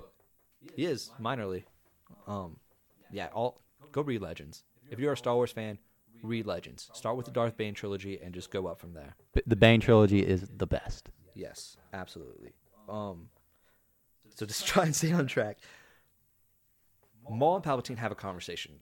[0.75, 1.65] He is minorly.
[2.27, 2.59] Um,
[3.13, 3.29] yeah.
[3.33, 3.61] All
[3.93, 4.65] go read Legends.
[4.91, 5.79] If you're a Star Wars fan,
[6.23, 6.91] read Legends.
[6.93, 9.15] Start with the Darth Bane trilogy and just go up from there.
[9.35, 11.11] B- The Bane trilogy is the best.
[11.35, 12.53] Yes, absolutely.
[12.89, 13.29] Um,
[14.35, 15.59] so just try and stay on track.
[17.29, 18.73] Maul and Palpatine have a conversation.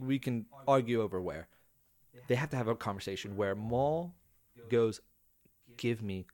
[0.00, 1.48] We can argue over where.
[2.28, 4.14] They have to have a conversation where Maul
[4.68, 5.00] goes,
[5.76, 6.26] "Give me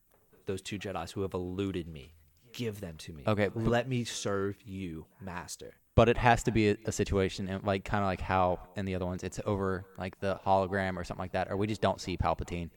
[0.46, 2.12] those two Jedi's who have eluded me.
[2.52, 3.22] Give them to me.
[3.26, 7.62] Okay, let me serve you, Master." But it has to be a, a situation, and
[7.64, 11.04] like kind of like how in the other ones, it's over like the hologram or
[11.04, 12.70] something like that, or we just don't see Palpatine.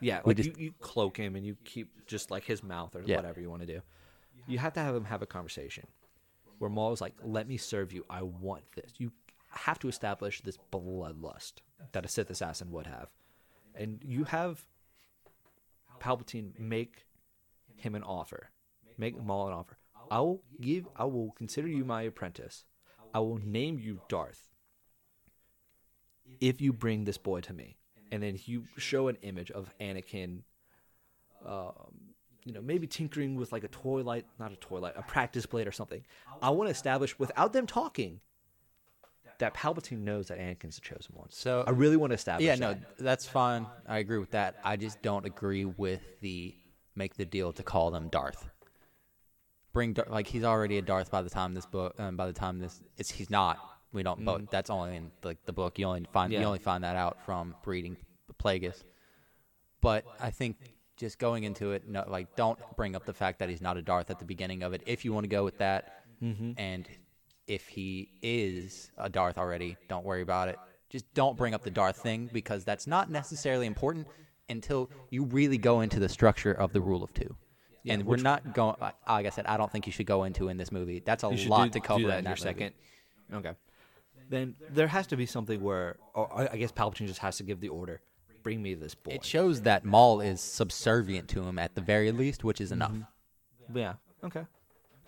[0.00, 2.94] Yeah, We like just- you, you cloak him and you keep just like his mouth
[2.94, 3.16] or Yeah.
[3.16, 3.80] whatever you want to do.
[4.46, 5.86] You have to have him have a conversation
[6.58, 8.04] where Maul is like, "Let me serve you.
[8.08, 9.10] I want this." You
[9.48, 11.54] have to establish this bloodlust
[11.92, 13.08] that a Sith assassin would have,
[13.76, 14.64] and you have
[16.00, 17.06] Palpatine make
[17.76, 18.50] him an offer,
[18.98, 19.78] make Maul an offer.
[20.10, 20.86] I will give.
[20.96, 22.64] I will consider you my apprentice.
[23.14, 24.50] I will name you Darth
[26.40, 27.76] if you bring this boy to me.
[28.12, 30.42] And then you show an image of Anakin,
[31.44, 31.72] um,
[32.44, 35.44] you know, maybe tinkering with like a toy light, not a toy light, a practice
[35.44, 36.04] blade or something.
[36.40, 38.20] I want to establish without them talking
[39.38, 41.28] that Palpatine knows that Anakin's the chosen one.
[41.30, 42.46] So- I really want to establish.
[42.46, 43.66] Yeah, no, that's fine.
[43.86, 44.56] I agree with that.
[44.64, 46.54] I just don't agree with the
[46.94, 48.48] make the deal to call them Darth.
[49.72, 51.94] Bring Dar- like he's already a Darth by the time this book.
[51.98, 53.58] Um, by the time this, it's he's not.
[53.92, 54.24] We don't.
[54.24, 55.78] But that's only in like the book.
[55.78, 56.40] You only find Yeah.
[56.40, 57.96] you only find that out from reading
[58.42, 58.82] Plagueis.
[59.82, 60.56] But I think
[60.96, 63.82] just going into it, no, like don't bring up the fact that he's not a
[63.82, 64.82] Darth at the beginning of it.
[64.86, 66.88] If you want to go with that, and
[67.46, 70.58] if he is a Darth already, don't worry about it.
[70.88, 74.06] Just don't bring up the Darth thing because that's not necessarily important
[74.48, 77.36] until you really go into the structure of the rule of two.
[77.88, 78.76] and we're not going.
[78.80, 81.00] Like I said, I don't think you should go into in this movie.
[81.04, 82.36] That's a lot do- to cover in your movie.
[82.40, 82.72] second.
[83.32, 83.52] Okay.
[84.28, 87.44] Then there has to be something where, or I I guess Palpatine just has to
[87.44, 88.00] give the order.
[88.42, 89.12] Bring me this boy.
[89.12, 92.92] It shows that Maul is subservient to him at the very least, which is enough.
[92.92, 93.78] Mm-hmm.
[93.78, 93.94] Yeah.
[94.24, 94.44] Okay.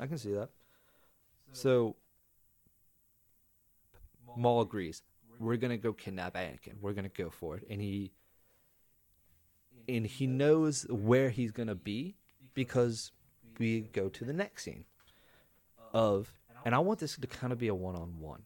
[0.01, 0.49] I can see that.
[1.53, 1.97] So
[4.37, 5.03] Maul agrees.
[5.39, 6.81] We're gonna go kidnap Anakin.
[6.81, 8.13] We're gonna go for it, and he
[9.89, 12.17] and he knows where he's gonna be
[12.55, 13.13] because
[13.59, 14.85] we go to the next scene
[15.93, 16.33] of,
[16.65, 18.43] and I want this to kind of be a one-on-one.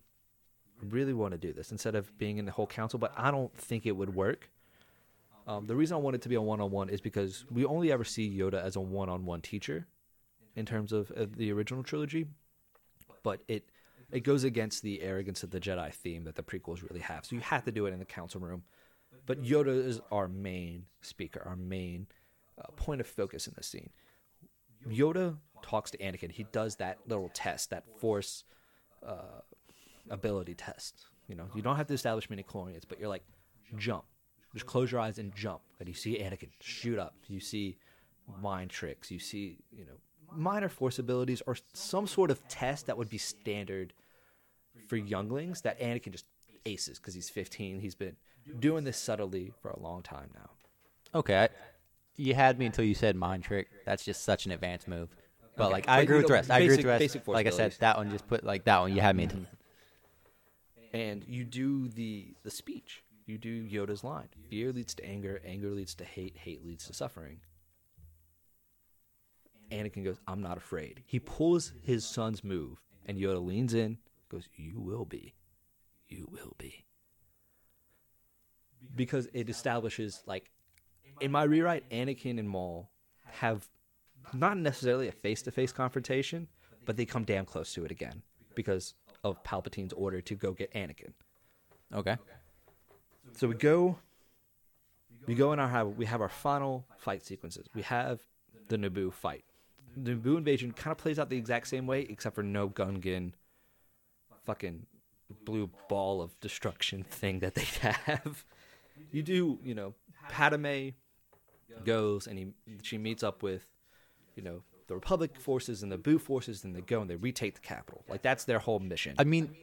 [0.81, 3.31] I really want to do this instead of being in the whole council, but I
[3.31, 4.51] don't think it would work.
[5.47, 8.05] Um, the reason I want it to be a one-on-one is because we only ever
[8.05, 9.87] see Yoda as a one-on-one teacher
[10.55, 12.27] in terms of the original trilogy,
[13.23, 13.69] but it
[14.13, 17.25] it goes against the arrogance of the Jedi theme that the prequels really have.
[17.25, 18.63] So you have to do it in the council room.
[19.27, 22.07] But Yoda is our main speaker, our main
[22.59, 23.91] uh, point of focus in the scene.
[24.89, 26.31] Yoda talks to Anakin.
[26.31, 28.45] He does that little test, that force
[29.07, 29.41] uh,
[30.11, 31.07] ability test.
[31.29, 33.23] You know, you don't have to establish midi-chlorians, but you're like,
[33.77, 34.05] jump.
[34.53, 35.63] Just close your eyes and jump.
[35.79, 37.15] And you see Anakin shoot up.
[37.29, 37.79] You see
[38.43, 39.11] mind tricks.
[39.11, 39.95] You see, you know,
[40.35, 43.93] minor force abilities or some sort of test that would be standard
[44.93, 46.27] for younglings that Anakin just
[46.67, 47.81] aces because he's 15.
[47.81, 48.15] He's been
[48.59, 50.51] doing this subtly for a long time now.
[51.15, 51.49] Okay, I,
[52.17, 53.69] you had me until you said mind trick.
[53.87, 55.09] That's just such an advanced move.
[55.57, 56.51] But Okay, like, I but, agree with the rest.
[56.51, 56.99] I agree with the rest.
[57.01, 58.95] basic like I said, that one just put like that one.
[58.95, 59.47] You had me until.
[60.93, 63.03] and you do the the speech.
[63.25, 64.29] You do Yoda's line.
[64.51, 65.41] Fear leads to anger.
[65.43, 66.37] Anger leads to hate.
[66.37, 67.39] Hate leads to suffering.
[69.71, 73.97] Anakin goes, "I'm not afraid." He pulls his son's move, and Yoda leans in,
[74.33, 75.35] goes, "You will be,
[76.09, 76.85] you will be,"
[78.97, 80.51] because it establishes like
[81.21, 82.91] in my rewrite, Anakin and Maul
[83.31, 83.69] have
[84.33, 86.49] not necessarily a face to face confrontation,
[86.85, 88.23] but they come damn close to it again
[88.55, 91.13] because of Palpatine's order to go get Anakin.
[91.95, 92.17] Okay.
[93.37, 93.99] So we go,
[95.27, 97.67] we go in our have we have our final fight sequences.
[97.75, 98.21] We have
[98.69, 99.45] the Naboo fight.
[99.97, 103.33] The Naboo invasion kind of plays out the exact same way, except for no Gungan,
[104.45, 104.87] fucking
[105.45, 108.45] blue ball of destruction thing that they have.
[109.11, 109.95] You do, you know,
[110.29, 110.91] Padme
[111.85, 112.49] goes and he
[112.83, 113.67] she meets up with,
[114.37, 117.55] you know, the Republic forces and the Boo forces, and they go and they retake
[117.55, 118.05] the capital.
[118.09, 119.15] Like that's their whole mission.
[119.19, 119.55] I mean,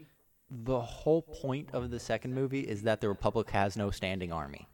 [0.49, 4.67] the whole point of the second movie is that the Republic has no standing army.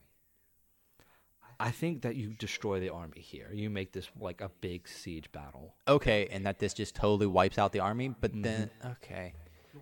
[1.59, 3.49] I think that you destroy the army here.
[3.53, 5.75] You make this like a big siege battle.
[5.87, 8.91] Okay, and that this just totally wipes out the army, but then mm-hmm.
[8.91, 9.33] okay,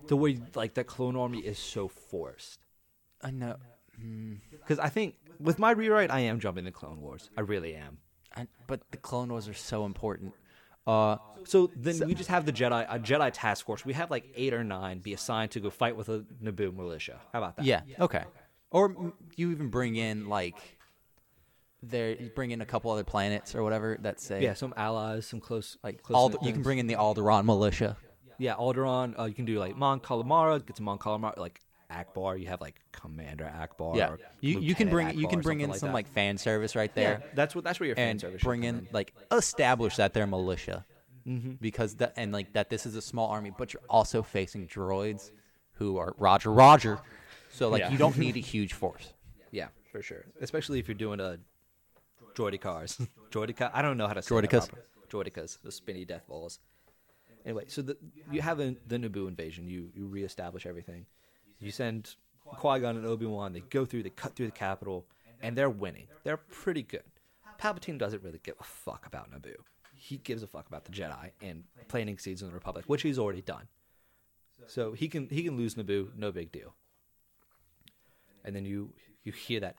[0.06, 2.60] The way like that clone army is so forced.
[3.22, 3.56] I know.
[4.50, 7.30] Because I think with my rewrite, I am jumping the Clone Wars.
[7.36, 7.98] I really am.
[8.36, 10.34] I, but the Clone Wars are so important.
[10.86, 13.84] Uh, So then we just have the Jedi, a Jedi task force.
[13.84, 17.20] We have like eight or nine be assigned to go fight with a Naboo militia.
[17.32, 17.64] How about that?
[17.64, 18.24] yeah, okay.
[18.70, 20.56] Or you even bring in like,
[21.82, 25.26] there you bring in a couple other planets or whatever that say Yeah, some allies,
[25.26, 26.30] some close like close all.
[26.46, 27.96] You can bring in the Alderaan militia.
[28.38, 29.18] Yeah Alderaan.
[29.18, 30.64] Uh, you can do like Mon Calamari.
[30.64, 31.60] Get to Mon Calamari like
[31.90, 32.38] Ackbar.
[32.40, 33.96] You have like Commander Ackbar.
[33.96, 35.94] Yeah, you you can Lieutenant bring you can bring in something some that.
[35.94, 37.10] like fan service right there.
[37.12, 37.16] yeah.
[37.18, 37.30] there.
[37.34, 40.12] That's what that's where your fan and service should bring come in like establish that
[40.14, 40.84] they're militia
[41.26, 41.52] Mm-hmm.
[41.58, 45.30] because that and like that this is a small army but you're also facing droids
[45.72, 46.98] who are roger roger
[47.50, 47.90] so like Yeah.
[47.92, 49.14] you don't need a huge force
[49.50, 50.26] Yeah, for sure.
[50.42, 51.38] Especially if you're doing a
[52.34, 53.06] droidekas.
[53.30, 53.70] Droideka.
[53.72, 54.50] I don't know how to say Droidekas.
[54.50, 54.84] that proper.
[55.30, 56.58] Droidekas, the spinny death balls.
[57.44, 57.96] Anyway, so the,
[58.30, 59.68] you have the, the Naboo invasion.
[59.68, 61.06] You you reestablish everything.
[61.60, 63.52] You send Qui Gon and Obi Wan.
[63.52, 64.02] They go through.
[64.02, 65.06] They cut through the capital,
[65.42, 66.06] and they're winning.
[66.22, 67.04] They're pretty good.
[67.60, 69.54] Palpatine doesn't really give a fuck about Naboo.
[69.94, 73.18] He gives a fuck about the Jedi and planting seeds in the Republic, which he's
[73.18, 73.68] already done.
[74.66, 76.74] So he can he can lose Naboo, no big deal.
[78.44, 78.92] And then you
[79.22, 79.76] you hear that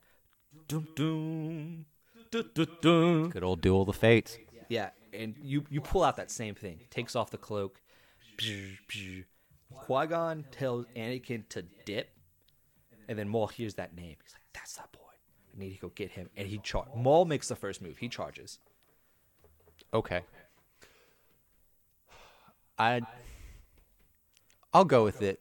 [0.68, 1.86] dum dun,
[2.32, 3.30] dun, dun.
[3.30, 4.38] good old duel of the fates
[4.70, 6.80] Yeah, and you you pull out that same thing.
[6.90, 7.82] Takes off the cloak.
[8.38, 12.10] Qui Gon tells Anakin to dip,
[13.08, 14.16] and then Maul hears that name.
[14.24, 15.00] He's like, "That's that boy.
[15.56, 16.86] I need to go get him." And he char.
[16.96, 17.98] Maul makes the first move.
[17.98, 18.60] He charges.
[19.94, 20.22] okay
[22.78, 23.00] i
[24.74, 25.40] i'll go with it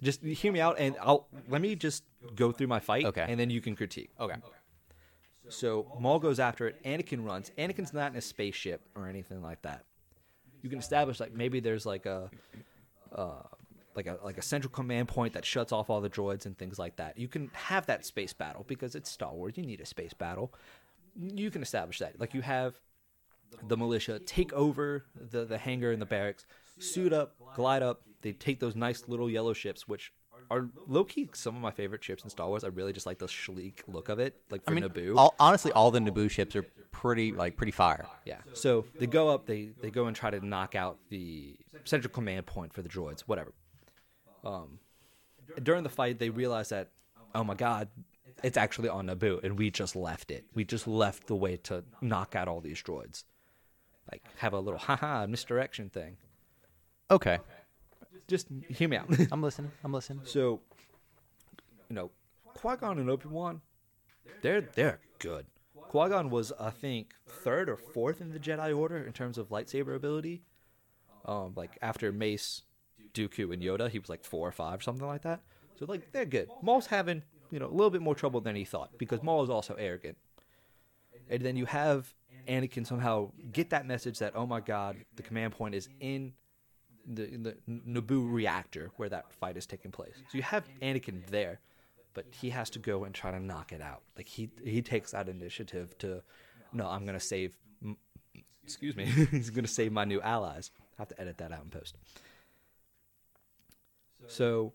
[0.00, 2.04] Just hear me out, and I'll let me just
[2.36, 3.04] go through my fight.
[3.04, 3.26] Okay.
[3.28, 4.10] and then you can critique.
[4.20, 4.36] okay
[5.48, 6.82] So Maul goes after it.
[6.84, 7.50] Anakin runs.
[7.58, 9.84] Anakin's not in a spaceship or anything like that.
[10.62, 12.30] You can establish like maybe there's like a,
[13.14, 13.42] uh,
[13.94, 16.78] like a like a central command point that shuts off all the droids and things
[16.78, 17.18] like that.
[17.18, 19.54] You can have that space battle because it's Star Wars.
[19.56, 20.52] You need a space battle.
[21.16, 22.20] You can establish that.
[22.20, 22.74] Like you have
[23.66, 26.46] the militia take over the the hangar and the barracks,
[26.78, 28.02] suit up, glide up.
[28.22, 30.12] They take those nice little yellow ships, which
[30.50, 32.64] are low key some of my favorite ships in Star Wars.
[32.64, 35.16] I really just like the sleek look of it, like for i mean Naboo.
[35.16, 38.38] all, honestly all the naboo ships are pretty like pretty fire Yeah.
[38.54, 42.46] So they go up, they they go and try to knock out the central command
[42.46, 43.52] point for the droids, whatever.
[44.44, 44.78] Um,
[45.62, 46.88] during the fight, they realize that,
[47.34, 47.88] oh my god,
[48.42, 50.44] it's actually on Naboo, and we just left it.
[50.54, 53.24] We just left the way to knock out all these droids.
[54.10, 56.16] Like have a little haha misdirection thing.
[57.10, 57.38] okay
[58.28, 59.08] Just hear me out.
[59.32, 60.60] i'm listening i'm listening so,
[61.88, 62.10] you know,
[62.58, 63.60] Qui Gon and Obi Wan,
[64.42, 65.46] they're they're good.
[65.74, 69.48] Qui Gon was, I think, third or fourth in the Jedi Order in terms of
[69.48, 70.42] lightsaber ability.
[71.24, 72.62] Um, like after Mace,
[73.14, 75.40] Dooku, and Yoda, he was like four or five, something like that.
[75.78, 76.48] So like they're good.
[76.62, 79.50] Maul's having you know a little bit more trouble than he thought because Maul is
[79.50, 80.16] also arrogant.
[81.30, 82.12] And then you have
[82.48, 86.32] Anakin somehow get that message that oh my god, the command point is in
[87.08, 90.14] the the Naboo reactor where that fight is taking place.
[90.30, 91.60] So you have Anakin there,
[92.14, 94.02] but he has to go and try to knock it out.
[94.16, 96.22] Like he he takes that initiative to,
[96.72, 97.56] no, I'm gonna save.
[98.62, 100.70] Excuse me, he's gonna save my new allies.
[100.98, 101.96] I have to edit that out in post.
[104.26, 104.74] So,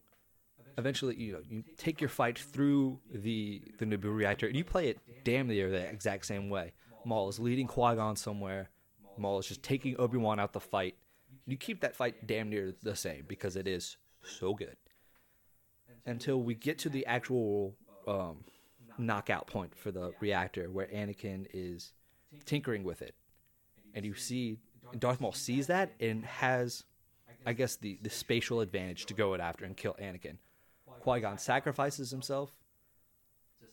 [0.77, 4.87] eventually, you know, you take your fight through the the Naboo reactor, and you play
[4.87, 6.73] it damn near the exact same way.
[7.05, 8.69] Maul is leading Qui Gon somewhere.
[9.17, 10.95] Maul is just taking Obi Wan out the fight.
[11.45, 14.77] You keep that fight damn near the same because it is so good.
[16.05, 17.75] Until we get to the actual
[18.07, 18.43] um,
[18.97, 21.93] knockout point for the reactor, where Anakin is
[22.45, 23.15] tinkering with it,
[23.93, 24.57] and you see
[24.99, 26.83] Darth Maul sees that and has,
[27.45, 30.37] I guess, the the spatial advantage to go it after and kill Anakin.
[30.85, 32.51] Qui Gon sacrifices himself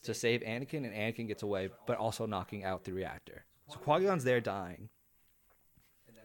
[0.02, 3.44] to save Anakin, and Anakin gets away, but also knocking out the reactor.
[3.68, 4.88] So Qui Gon's there dying.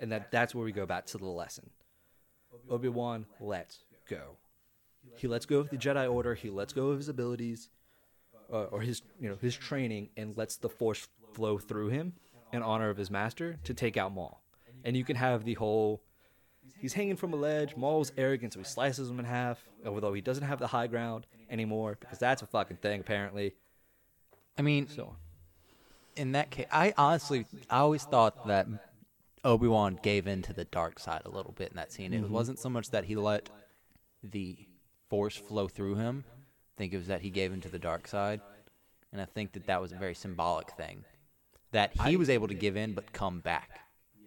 [0.02, 1.70] And that that's where we go back to the lesson.
[2.70, 3.80] Obi Wan lets
[4.10, 4.38] go.
[5.18, 6.34] He lets go of the Jedi Order.
[6.34, 7.70] He lets go of his abilities,
[8.52, 12.14] uh, or his you know his training, and lets the Force flow through him
[12.54, 14.42] in honor of his master to take out Maul.
[14.84, 16.02] And you can have the whole.
[16.80, 17.76] He's hanging from a ledge.
[17.76, 19.64] Maul's arrogant, so he slices him in half.
[19.86, 23.54] Although he doesn't have the high ground anymore because that's a fucking thing apparently.
[24.58, 25.16] I mean, So
[26.16, 28.68] in that case, I honestly, I always thought that
[29.46, 32.14] Obi Wan gave in to the dark side a little bit in that scene.
[32.14, 32.34] It mm-hmm.
[32.34, 33.50] wasn't so much that he let
[34.24, 34.58] the
[35.08, 36.26] Force flow through him.
[36.28, 38.42] I think it was that he gave in to the dark side,
[39.14, 41.06] and I think that that was a very symbolic thing.
[41.72, 43.80] That he I- was able to give in but come back,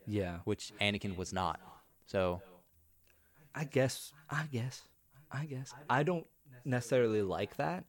[0.06, 1.60] yeah, which Anakin was not.
[2.06, 2.40] So
[3.54, 4.82] I guess, I guess,
[5.32, 5.74] I guess.
[5.90, 6.26] I don't
[6.64, 7.84] necessarily like that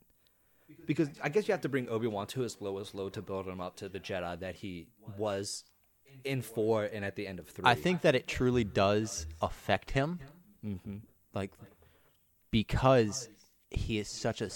[0.85, 3.47] because I guess you have to bring Obi Wan to his lowest low to build
[3.47, 5.63] him up to the Jedi that he was
[6.23, 7.63] in four and at the end of three.
[7.65, 10.19] I think that it truly does affect him,
[10.65, 10.97] Mm-hmm.
[11.33, 11.51] like
[12.51, 13.29] because
[13.71, 14.49] he is such a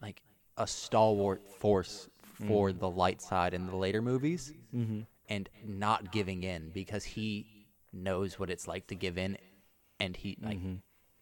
[0.00, 0.22] like
[0.56, 2.08] a stalwart force
[2.46, 5.00] for the light side in the later movies, Mm-hmm.
[5.28, 9.38] and not giving in because he knows what it's like to give in,
[10.00, 10.58] and he like.
[10.58, 10.74] Mm-hmm.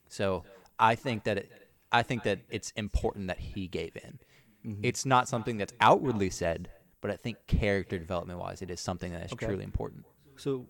[0.08, 0.44] So
[0.78, 1.52] I think that it,
[1.92, 4.18] I think that it's important that he gave in.
[4.66, 4.84] Mm-hmm.
[4.84, 6.70] It's not something that's outwardly said,
[7.00, 9.46] but I think character development wise, it is something that is Okay.
[9.46, 10.04] truly important.
[10.36, 10.66] So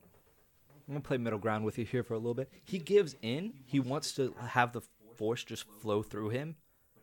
[0.88, 2.50] I'm gonna play middle ground with you here for a little bit.
[2.64, 3.54] He gives in.
[3.66, 4.82] He wants to have the
[5.14, 6.56] Force just flow through him,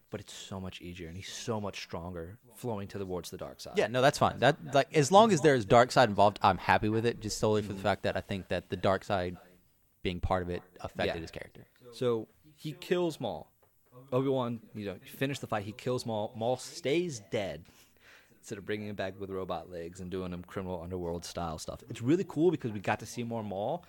[0.10, 3.60] but it's so much easier and he's so much stronger flowing to towards the dark
[3.60, 3.78] side.
[3.78, 4.40] Yeah, no, that's fine.
[4.40, 7.20] That like as long as there's dark side involved, I'm happy with it.
[7.20, 9.38] Just solely for the fact that I think that the dark side
[10.02, 11.22] being part of it affected Yeah.
[11.22, 11.68] his character.
[11.92, 13.52] So he kills Maul.
[14.12, 15.64] Obi Wan, you know, finish the fight.
[15.66, 16.34] He kills Maul.
[16.36, 17.66] Maul stays dead
[18.48, 21.82] instead of bringing him back with robot legs and doing him criminal underworld style stuff.
[21.90, 23.84] It's really cool because we got to see more Maul,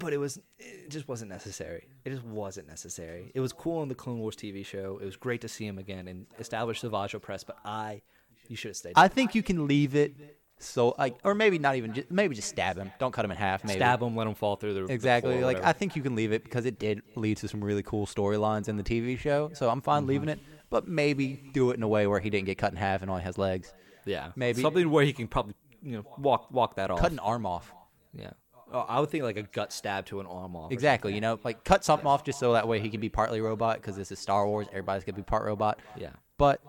[0.00, 1.86] but it was it just wasn't necessary.
[2.04, 3.30] It just wasn't necessary.
[3.36, 4.98] It was cool on the Clone Wars TV show.
[5.00, 7.46] It was great to see him again and establish the Savage Opress.
[7.46, 8.02] But I,
[8.48, 8.94] you should have stayed.
[8.96, 10.16] I think you can leave it
[10.58, 12.90] so like, or maybe not even, just, maybe just stab him.
[12.98, 13.62] Don't cut him in half.
[13.62, 15.44] Maybe Stab him, let him fall through the Exactly.
[15.44, 15.62] Like.
[15.62, 18.68] I think you can leave it because it did lead to some really cool storylines
[18.68, 19.50] in the TV show.
[19.54, 19.84] So I'm Mm-hmm.
[19.84, 20.40] fine leaving it,
[20.70, 23.10] but maybe do it in a way where he didn't get cut in half and
[23.10, 23.72] only has legs.
[24.04, 27.00] yeah, maybe- something where he can probably you know walk walk that off.
[27.00, 27.72] Cut an arm off.
[28.12, 28.30] Yeah.
[28.70, 30.72] Oh, I would think like a gut stab to an arm off.
[30.72, 31.14] Exactly.
[31.14, 33.76] You know, like cut something off just so that way he can be partly robot
[33.80, 34.66] because this is Star Wars.
[34.70, 35.78] Everybody's gonna be part robot.
[35.96, 36.10] Yeah.
[36.36, 36.60] But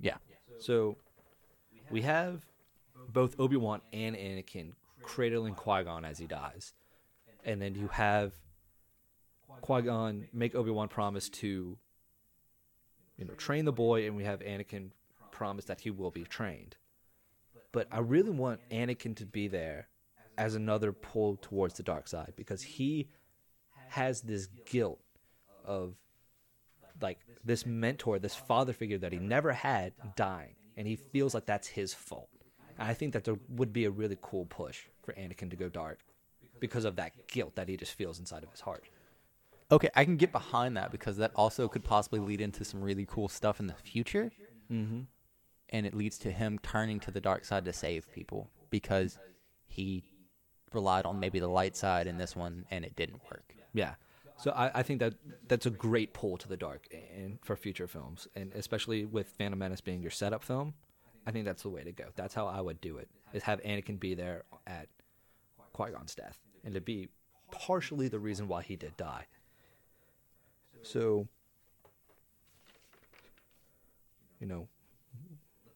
[0.00, 0.16] yeah,
[0.60, 0.96] So
[1.90, 2.46] we have
[3.08, 4.72] both Obi Wan and Anakin
[5.02, 6.72] cradling Qui Gon as he dies,
[7.44, 8.32] and then you have
[9.60, 11.76] Qui Gon make Obi Wan promise to,
[13.16, 14.90] you know, train the boy, and we have Anakin
[15.30, 16.76] promise that he will be trained.
[17.72, 19.88] But I really want Anakin to be there
[20.38, 23.08] as another pull towards the dark side because he
[23.88, 25.00] has this guilt
[25.64, 25.94] of
[27.00, 31.46] like this mentor, this father figure that he never had dying, and he feels like
[31.46, 32.28] that's his fault.
[32.78, 35.68] And I think that there would be a really cool push for Anakin to go
[35.68, 35.98] dark
[36.60, 38.84] because of that guilt that he just feels inside of his heart.
[39.70, 43.06] Okay, I can get behind that because that also could possibly lead into some really
[43.06, 44.30] cool stuff in the future.
[44.72, 45.00] Mm-hmm.
[45.68, 49.18] and it leads to him turning to the dark side to save people because
[49.66, 50.04] he
[50.72, 53.54] relied on maybe the light side in this one and it didn't work.
[53.74, 53.94] Yeah.
[54.38, 55.14] So I, I think that
[55.48, 59.58] that's a great pull to the dark and for future films, and especially with Phantom
[59.58, 60.74] Menace being your setup film,
[61.26, 62.06] I think that's the way to go.
[62.16, 64.88] That's how I would do it: is have Anakin be there at
[65.72, 67.08] Qui Gon's death, and to be
[67.50, 69.26] partially the reason why he did die.
[70.84, 71.28] So,
[74.40, 74.68] you know,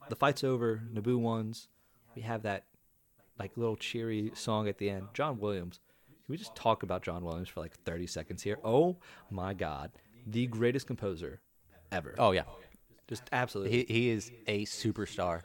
[0.09, 0.83] the fight's over.
[0.93, 1.69] Naboo wins.
[2.15, 2.65] We have that
[3.39, 5.09] like little cheery song at the end.
[5.15, 5.81] John Williams.
[6.09, 8.59] Can we just talk about John Williams for like 30 seconds here?
[8.65, 8.97] Oh
[9.31, 9.91] my God.
[10.27, 11.41] The greatest composer
[11.91, 12.15] ever.
[12.19, 12.43] Oh yeah.
[13.07, 13.87] Just absolutely.
[13.87, 15.41] He he is a superstar.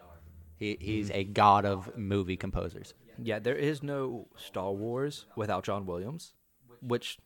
[0.57, 2.93] He he's a god of movie composers.
[3.21, 6.33] yeah, there is no Star Wars without John Williams,
[6.81, 7.17] which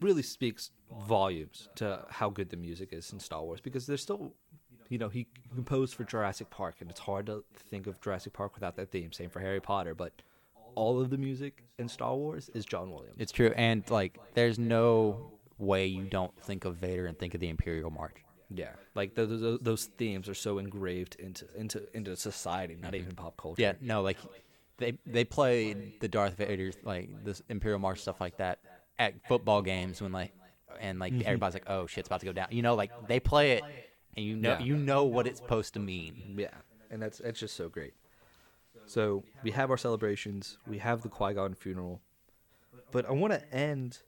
[0.00, 0.70] really speaks
[1.06, 4.34] volumes to how good the music is in Star Wars because there's still,
[4.88, 8.54] you know, he composed for Jurassic Park, and it's hard to think of Jurassic Park
[8.54, 9.12] without that theme.
[9.12, 10.12] Same for Harry Potter, but
[10.74, 13.16] all of the music in Star Wars is John Williams.
[13.18, 17.40] It's true and like there's no way you don't think of Vader and think of
[17.40, 18.16] the Imperial March.
[18.50, 23.14] Yeah, like those, those those themes are so engraved into into into society, not even
[23.14, 23.62] pop culture.
[23.62, 24.18] Yeah, no, like
[24.76, 28.58] they they played the Darth Vader like this Imperial March stuff like that
[28.98, 30.32] at football games when like
[30.80, 32.48] and like everybody's like, oh shit's about to go down.
[32.50, 33.64] You know, like they play it
[34.16, 34.60] and you know Yeah.
[34.60, 36.34] you know what it's supposed to mean.
[36.38, 36.48] yeah,
[36.90, 37.94] and that's it's just so great.
[38.86, 42.00] So we have our celebrations, we have the Qui Gon funeral,
[42.90, 44.00] but I want to end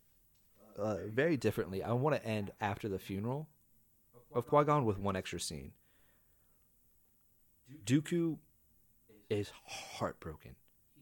[0.79, 1.83] uh, very differently.
[1.83, 3.49] I want to end after the funeral
[4.35, 5.73] of Qui Gon with one extra scene.
[7.85, 8.39] Dooku
[9.31, 10.57] is heartbroken.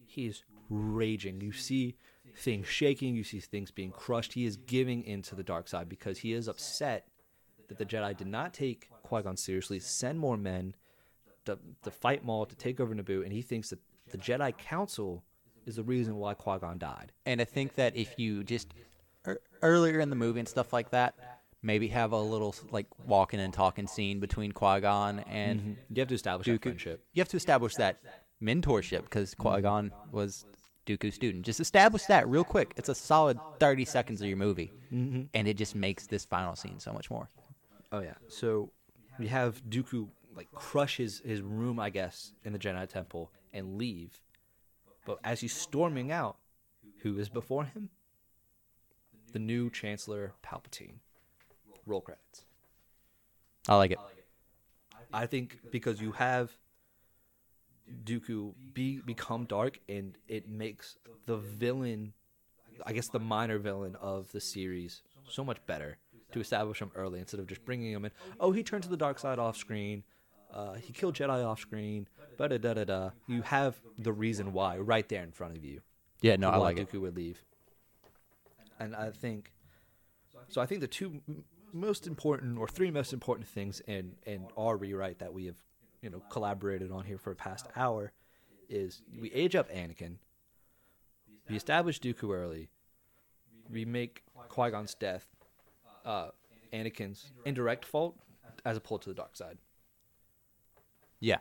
[0.05, 1.41] He is raging.
[1.41, 1.95] You see
[2.35, 4.33] things shaking, you see things being crushed.
[4.33, 7.07] He is giving into the dark side because he is upset
[7.67, 10.75] that the Jedi did not take Qui Gon seriously, send more men
[11.45, 13.79] to, to fight Maul, to take over Naboo, and he thinks that
[14.11, 15.23] the Jedi Council
[15.65, 17.11] is the reason why Qui Gon died.
[17.25, 18.73] And I think that if you just
[19.27, 21.15] er, earlier in the movie and stuff like that,
[21.61, 26.09] maybe have a little like walking and talking scene between Qui Gon and You have
[26.09, 27.03] to establish that friendship.
[27.13, 27.99] You have to establish that
[28.41, 30.45] mentorship because Qui Gon was
[30.85, 31.45] Dooku's student.
[31.45, 32.73] Just establish that real quick.
[32.77, 35.23] It's a solid thirty seconds of your movie, mm-hmm.
[35.33, 37.29] and it just makes this final scene so much more.
[37.91, 38.15] Oh yeah.
[38.27, 38.71] So
[39.19, 43.77] we have Dooku like crush his his room, I guess, in the Jedi Temple and
[43.77, 44.19] leave.
[45.05, 46.37] But as he's storming out,
[46.99, 47.89] who is before him?
[49.31, 50.95] The new Chancellor Palpatine.
[51.85, 52.45] Roll credits.
[53.67, 53.99] I like it.
[55.13, 56.51] I think because you have
[58.03, 62.13] Dooku be become dark and it makes the villain
[62.85, 65.97] I guess the minor villain of the series so much better
[66.33, 68.11] to establish him early instead of just bringing him in.
[68.39, 70.03] Oh, he turned to the dark side off screen.
[70.53, 72.07] Uh, he killed Jedi off screen.
[72.37, 73.09] Da da da da.
[73.27, 75.81] You have the reason why right there in front of you.
[76.21, 76.89] Yeah, no, I like it.
[76.89, 77.43] Dooku would leave.
[78.79, 79.53] And I think,
[80.49, 81.21] so I think the two
[81.71, 85.57] most important or three most important things in in our rewrite that we have,
[86.05, 88.11] you know, collaborated on here for the past hour,
[88.69, 90.17] is we age up Anakin.
[91.49, 92.69] We establish Dooku early.
[93.71, 95.25] We make Qui Gon's death,
[96.05, 96.29] uh,
[96.71, 98.15] Anakin's indirect fault,
[98.63, 99.57] as opposed to the dark side.
[101.19, 101.39] Yeah.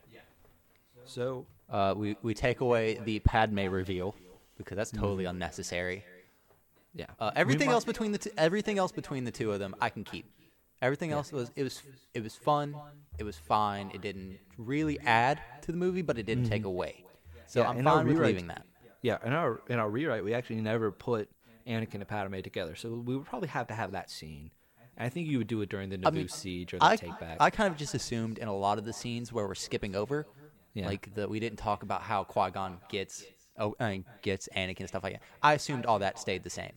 [1.05, 4.15] So Uh, we we take away the Padme reveal
[4.57, 6.05] because that's totally unnecessary.
[6.95, 9.91] yeah, Uh, everything else between the two, everything else between the two of them, I
[9.91, 10.25] can keep.
[10.83, 11.83] Everything else was it was
[12.15, 12.75] it was fun.
[13.19, 13.91] It was fine.
[13.95, 16.69] It didn't really add to the movie, but it didn't take mm-hmm.
[16.69, 17.05] away.
[17.47, 18.67] So Yeah, I'm fine with leaving that.
[19.03, 21.29] Yeah, in our in our rewrite, we actually never put
[21.67, 24.51] Anakin and Padme together, so we would probably have to have that scene.
[24.97, 26.85] And I think you would do it during the Naboo I mean, siege or the
[26.85, 27.37] I, take back.
[27.41, 30.27] I kind of just assumed in a lot of the scenes where we're skipping over,
[30.73, 30.87] Yeah.
[30.87, 33.25] like that we didn't talk about how Qui Gon gets
[33.59, 35.23] oh I mean, gets Anakin and stuff like that.
[35.43, 36.73] I assumed all that stayed the same.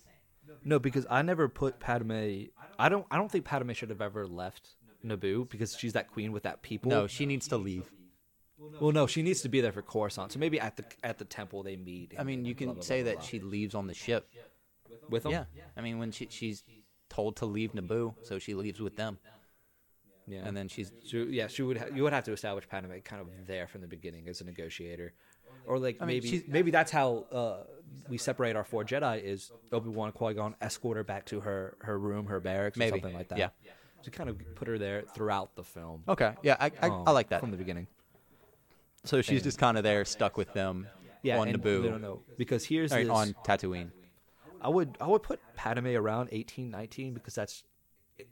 [0.63, 2.45] No, because I never put Padme.
[2.79, 3.05] I don't.
[3.09, 6.61] I don't think Padme should have ever left Naboo because she's that queen with that
[6.61, 6.89] people.
[6.89, 7.89] No, she needs to leave.
[8.79, 10.31] well, no, she needs to be there for Coruscant.
[10.31, 12.13] So maybe at the at the temple they meet.
[12.17, 14.29] I mean, you can blah, blah, say blah, that she leaves on the ship.
[15.09, 15.31] with them.
[15.31, 15.45] Yeah,
[15.75, 16.63] I mean when she she's
[17.09, 19.17] told to leave Naboo, so she leaves with them,
[20.27, 20.41] yeah.
[20.45, 21.77] and then she's So yeah, she would.
[21.77, 24.43] Ha- you would have to establish Padme kind of there from the beginning as a
[24.43, 25.13] negotiator,
[25.65, 27.63] or like I mean, maybe maybe that's how uh,
[28.09, 31.75] we separate our four Jedi is Obi Wan, Qui Gon escort her back to her
[31.81, 33.37] her room, her barracks, or something like that.
[33.39, 33.49] yeah.
[34.03, 36.03] to kind of put her there throughout the film.
[36.07, 36.33] okay.
[36.43, 37.39] Yeah, I I, um, I like that.
[37.41, 37.87] from the beginning.
[39.03, 40.87] So she's just kind of there, stuck with them
[41.23, 42.21] Yeah, on Naboo, No, no, no.
[42.37, 43.91] Because here's Or this, on Tatooine.
[44.61, 47.63] I would I would put Padme around 18, 19 because that's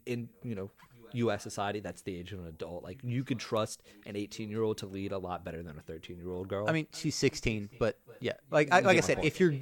[0.06, 0.72] in you know
[1.16, 1.44] U.S.
[1.44, 2.84] society that's the age of an adult.
[2.84, 5.82] Like you could trust an eighteen year old to lead a lot better than a
[5.82, 6.68] thirteen year old girl.
[6.68, 9.56] I mean, she's 16, but yeah, like I, like I said, if you're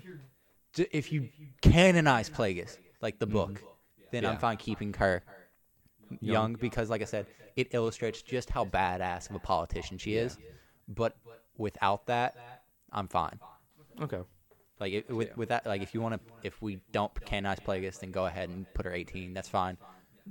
[0.78, 1.30] if you
[1.62, 4.04] canonize Plagueis, like the book, mm-hmm.
[4.12, 4.32] then Yeah.
[4.32, 5.24] I'm fine keeping her
[6.20, 10.38] young because, like I said, it illustrates just how badass of a politician she is.
[10.88, 11.16] But
[11.58, 12.36] without that,
[12.92, 13.40] I'm fine.
[14.02, 14.22] okay.
[14.80, 18.00] Like it, with with that, like if you want to, if we don't canonize Plagueis,
[18.00, 19.34] then go ahead and put her 18.
[19.34, 19.78] That's fine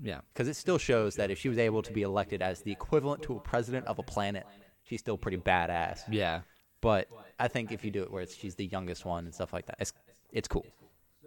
[0.01, 0.21] Yeah.
[0.33, 3.23] because it still shows that if she was able to be elected as the equivalent
[3.25, 4.47] to a president of a planet,
[4.85, 6.01] she's still pretty badass.
[6.11, 6.41] Yeah.
[6.81, 9.53] But I think if you do it where it's, she's the youngest one and stuff
[9.53, 9.93] like that, it's
[10.33, 10.67] it's cool.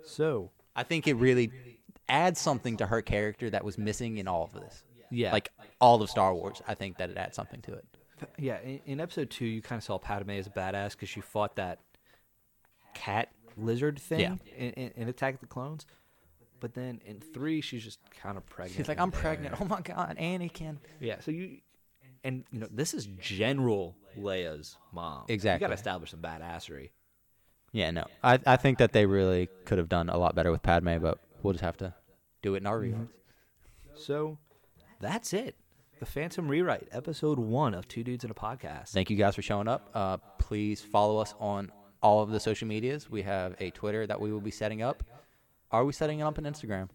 [0.03, 1.51] So I think it really
[2.09, 4.83] adds something to her character that was missing in all of this.
[5.11, 5.31] Yeah.
[5.31, 5.49] like
[5.79, 6.61] all of Star Wars.
[6.67, 7.85] I think that it adds something to it.
[8.37, 11.21] yeah, in, in episode two, you kind of saw Padme as a badass because she
[11.21, 11.79] fought that
[12.93, 14.35] cat lizard thing Yeah.
[14.57, 15.85] in, in, in Attack of the Clones.
[16.59, 18.77] But then in three, she's just kind of pregnant.
[18.77, 19.21] She's like, I'm there.
[19.21, 19.55] pregnant.
[19.61, 20.77] Oh my god, Anakin.
[20.99, 21.19] Yeah.
[21.19, 21.57] So you,
[22.23, 25.25] and you know, this is General Leia's mom.
[25.27, 25.63] Exactly.
[25.63, 26.89] You got to establish some badassery.
[27.71, 30.63] Yeah, no, I I think that they really could have done a lot better with
[30.63, 31.93] Padme, but we'll just have to
[32.41, 33.09] do it in our rewrites.
[33.95, 34.37] So
[35.01, 35.55] that's it.
[35.99, 38.89] The Phantom Rewrite, episode one of Two Dudes in a Podcast.
[38.89, 39.89] Thank you guys for showing up.
[39.93, 43.09] Uh, please follow us on all of the social medias.
[43.09, 45.03] We have a Twitter that we will be setting up.
[45.75, 46.87] Are we setting it up on Instagram?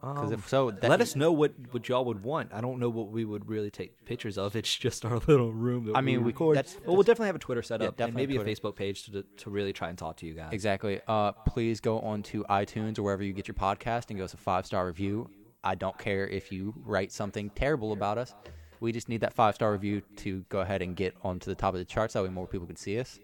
[0.00, 2.52] Because Um, if so, that, Let us know what, what y'all would want.
[2.52, 4.54] I don't know what we would really take pictures of.
[4.54, 6.56] It's just our little room that I mean, we we- record.
[6.58, 8.76] that's- well, we'll definitely have a Twitter set Yeah, up and definitely maybe a Facebook
[8.76, 10.52] page to to really try and talk to you guys.
[10.52, 11.00] Exactly.
[11.08, 14.34] Uh, please go on to iTunes or wherever you get your podcast and give us
[14.34, 15.30] a five star review.
[15.62, 18.34] I don't care if you write something terrible about us.
[18.80, 21.72] We just need that five star review to go ahead and get onto the top
[21.72, 22.12] of the charts.
[22.12, 23.18] That way, more people can see us.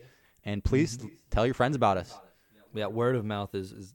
[0.46, 1.08] And please Mm-hmm.
[1.28, 2.18] tell your friends about us
[2.72, 3.92] Yeah, word of mouth is, is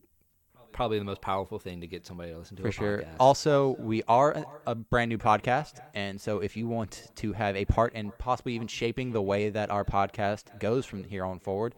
[0.75, 2.97] probably the most powerful thing to get somebody to listen to for sure.
[2.99, 3.15] podcast.
[3.19, 7.63] Also, we are a, brand new podcast, and so if you want to have a
[7.65, 11.73] part in possibly even shaping the way that our podcast goes from here on forward,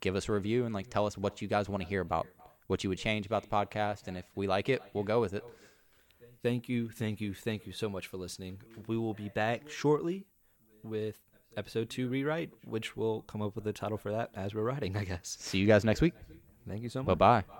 [0.00, 2.26] give us a review and like tell us what you guys want to hear about,
[2.66, 5.34] what you would change about the podcast, and if we like it, we'll go with
[5.34, 5.44] it.
[6.42, 8.58] Thank you, thank you, thank you so much for listening.
[8.86, 10.24] We will be back shortly
[10.82, 11.18] with
[11.58, 14.96] episode two rewrite, which we'll come up with a title for that as we're writing,
[14.96, 15.36] I guess.
[15.40, 16.14] See you guys next week.
[16.66, 17.18] Thank you so much.
[17.18, 17.58] Bye bye.